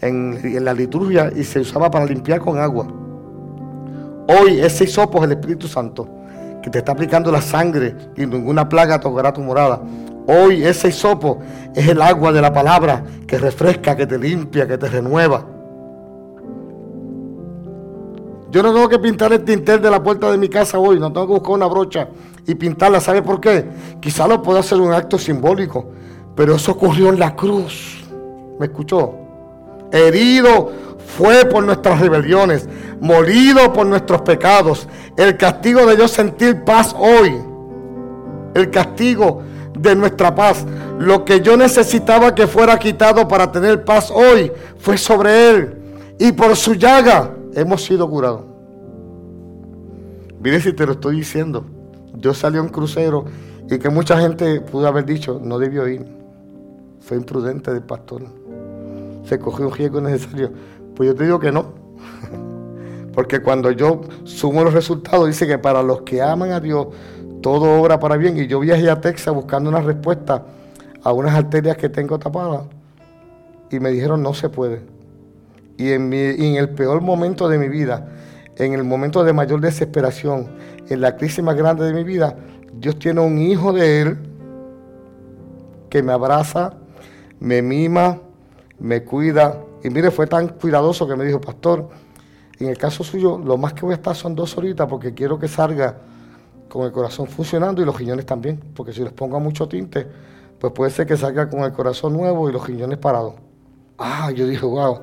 [0.00, 2.86] en, en la liturgia y se usaba para limpiar con agua.
[4.28, 6.08] Hoy ese hisopo es el Espíritu Santo
[6.62, 9.80] que te está aplicando la sangre y ninguna plaga tocará tu morada.
[10.26, 11.40] Hoy ese hisopo
[11.74, 15.44] es el agua de la palabra que refresca, que te limpia, que te renueva.
[18.50, 21.12] Yo no tengo que pintar el tintel de la puerta de mi casa hoy, no
[21.12, 22.08] tengo que buscar una brocha
[22.46, 23.00] y pintarla.
[23.00, 23.64] ¿Sabe por qué?
[24.00, 25.86] Quizá lo pueda hacer un acto simbólico,
[26.34, 28.04] pero eso ocurrió en la cruz.
[28.58, 29.14] ¿Me escuchó?
[29.92, 30.72] Herido
[31.16, 32.68] fue por nuestras rebeliones,
[33.00, 34.88] molido por nuestros pecados.
[35.16, 37.40] El castigo de yo sentir paz hoy,
[38.54, 39.42] el castigo
[39.78, 40.66] de nuestra paz,
[40.98, 45.76] lo que yo necesitaba que fuera quitado para tener paz hoy, fue sobre él.
[46.18, 48.42] Y por su llaga hemos sido curados.
[50.40, 51.64] Mire si te lo estoy diciendo.
[52.14, 53.24] Yo salí a un crucero
[53.70, 56.04] y que mucha gente pudo haber dicho, no debió ir.
[57.00, 58.22] Fue imprudente del pastor.
[59.24, 60.50] Se cogió un riesgo necesario.
[60.94, 61.66] Pues yo te digo que no.
[63.14, 66.88] Porque cuando yo sumo los resultados, dice que para los que aman a Dios,
[67.42, 68.38] todo obra para bien.
[68.38, 70.44] Y yo viajé a Texas buscando una respuesta
[71.02, 72.62] a unas arterias que tengo tapadas.
[73.70, 74.82] Y me dijeron, no se puede.
[75.80, 78.06] Y en, el peor momento de mi vida,
[78.56, 80.50] en el momento de mayor desesperación,
[80.90, 82.36] en la crisis más grande de mi vida,
[82.74, 84.18] Dios tiene un hijo de Él
[85.88, 86.74] que me abraza,
[87.38, 88.20] me mima,
[88.78, 91.88] me cuida, y mire, fue tan cuidadoso que me dijo, pastor,
[92.58, 95.38] en el caso suyo, lo más que voy a estar son dos horitas porque quiero
[95.38, 95.96] que salga
[96.68, 100.06] con el corazón funcionando y los riñones también, porque si les pongo mucho tinte,
[100.58, 103.32] pues puede ser que salga con el corazón nuevo y los riñones parados.
[103.96, 105.00] Ah, yo dije, wow,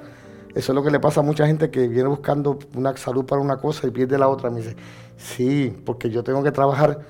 [0.57, 3.39] eso es lo que le pasa a mucha gente que viene buscando una salud para
[3.39, 4.49] una cosa y pierde la otra.
[4.49, 4.75] Me dice,
[5.15, 7.01] sí, porque yo tengo que trabajar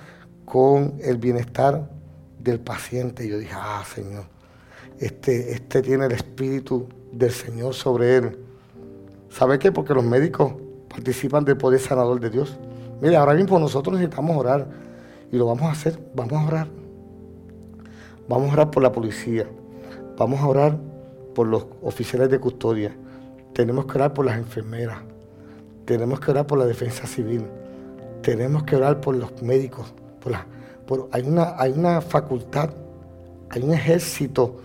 [0.43, 1.89] con el bienestar
[2.39, 3.25] del paciente.
[3.25, 4.25] Yo dije, ah, Señor,
[4.99, 8.37] este, este tiene el espíritu del Señor sobre él.
[9.29, 9.71] ¿Sabe qué?
[9.71, 10.51] Porque los médicos
[10.89, 12.57] participan del poder sanador de Dios.
[12.99, 14.67] Mire, ahora mismo nosotros necesitamos orar
[15.31, 15.97] y lo vamos a hacer.
[16.13, 16.67] Vamos a orar.
[18.27, 19.47] Vamos a orar por la policía.
[20.17, 20.77] Vamos a orar
[21.33, 22.93] por los oficiales de custodia.
[23.57, 24.99] Tenemos que orar por las enfermeras.
[25.83, 27.43] Tenemos que orar por la defensa civil.
[28.21, 29.95] Tenemos que orar por los médicos.
[30.21, 30.45] Por la,
[30.85, 32.69] por, hay, una, hay una facultad,
[33.49, 34.57] hay un ejército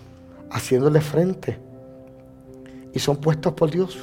[0.50, 1.58] haciéndole frente.
[2.92, 3.98] Y son puestos por Dios.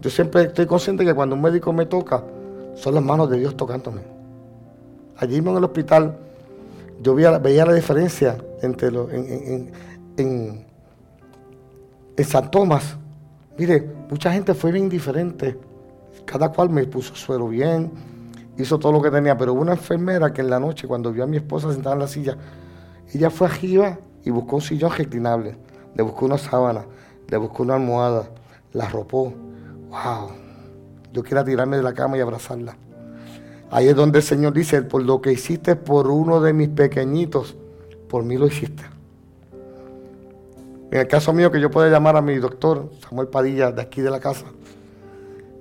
[0.00, 2.24] Yo siempre estoy consciente que cuando un médico me toca,
[2.74, 4.00] son las manos de Dios tocándome.
[5.18, 6.16] Allí mismo en el hospital,
[7.00, 9.70] yo veía, la diferencia entre los, en,
[10.16, 10.66] en,
[12.16, 12.96] en, San Tomás.
[13.58, 15.58] Mire, mucha gente fue bien diferente.
[16.24, 17.90] Cada cual me puso suelo bien,
[18.56, 19.36] hizo todo lo que tenía.
[19.36, 22.00] Pero hubo una enfermera que en la noche, cuando vio a mi esposa sentada en
[22.00, 22.36] la silla,
[23.12, 25.56] ella fue arriba y buscó un sillón reclinable.
[25.94, 26.84] Le buscó una sábana,
[27.28, 28.30] le buscó una almohada,
[28.72, 29.34] la arropó
[29.90, 30.30] wow,
[31.12, 32.76] yo quiero tirarme de la cama y abrazarla.
[33.70, 37.56] Ahí es donde el Señor dice, por lo que hiciste por uno de mis pequeñitos,
[38.08, 38.82] por mí lo hiciste.
[40.90, 44.00] En el caso mío, que yo pueda llamar a mi doctor, Samuel Padilla, de aquí
[44.00, 44.46] de la casa,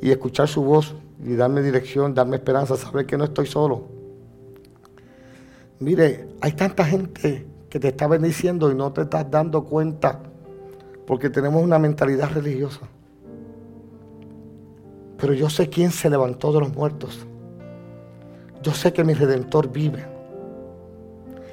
[0.01, 3.83] y escuchar su voz y darme dirección, darme esperanza, saber que no estoy solo.
[5.79, 10.19] Mire, hay tanta gente que te está bendiciendo y no te estás dando cuenta
[11.05, 12.81] porque tenemos una mentalidad religiosa.
[15.17, 17.25] Pero yo sé quién se levantó de los muertos.
[18.63, 20.05] Yo sé que mi redentor vive.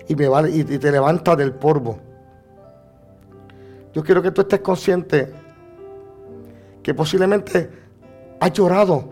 [0.09, 2.06] Y, me va, y te levanta del polvo.
[3.97, 5.33] Yo quiero que tú estés consciente
[6.83, 7.71] que posiblemente
[8.39, 9.09] has llorado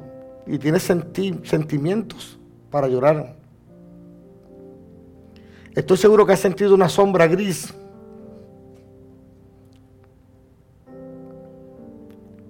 [0.46, 2.38] y tienes sentimientos
[2.70, 3.34] para llorar.
[5.74, 7.72] Estoy seguro que has sentido una sombra gris.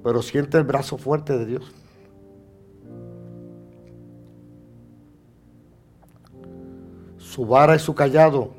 [0.02, 1.72] Pero siente el brazo fuerte de Dios.
[7.16, 8.54] Su vara y su callado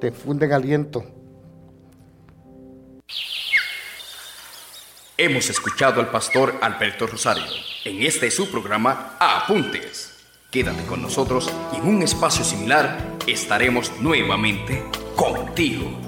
[0.00, 1.04] te infunden aliento.
[5.20, 7.42] Hemos escuchado al pastor Alberto Rosario.
[7.84, 10.16] En este es su programa Apuntes.
[10.48, 14.84] Quédate con nosotros y en un espacio similar estaremos nuevamente
[15.16, 16.07] contigo.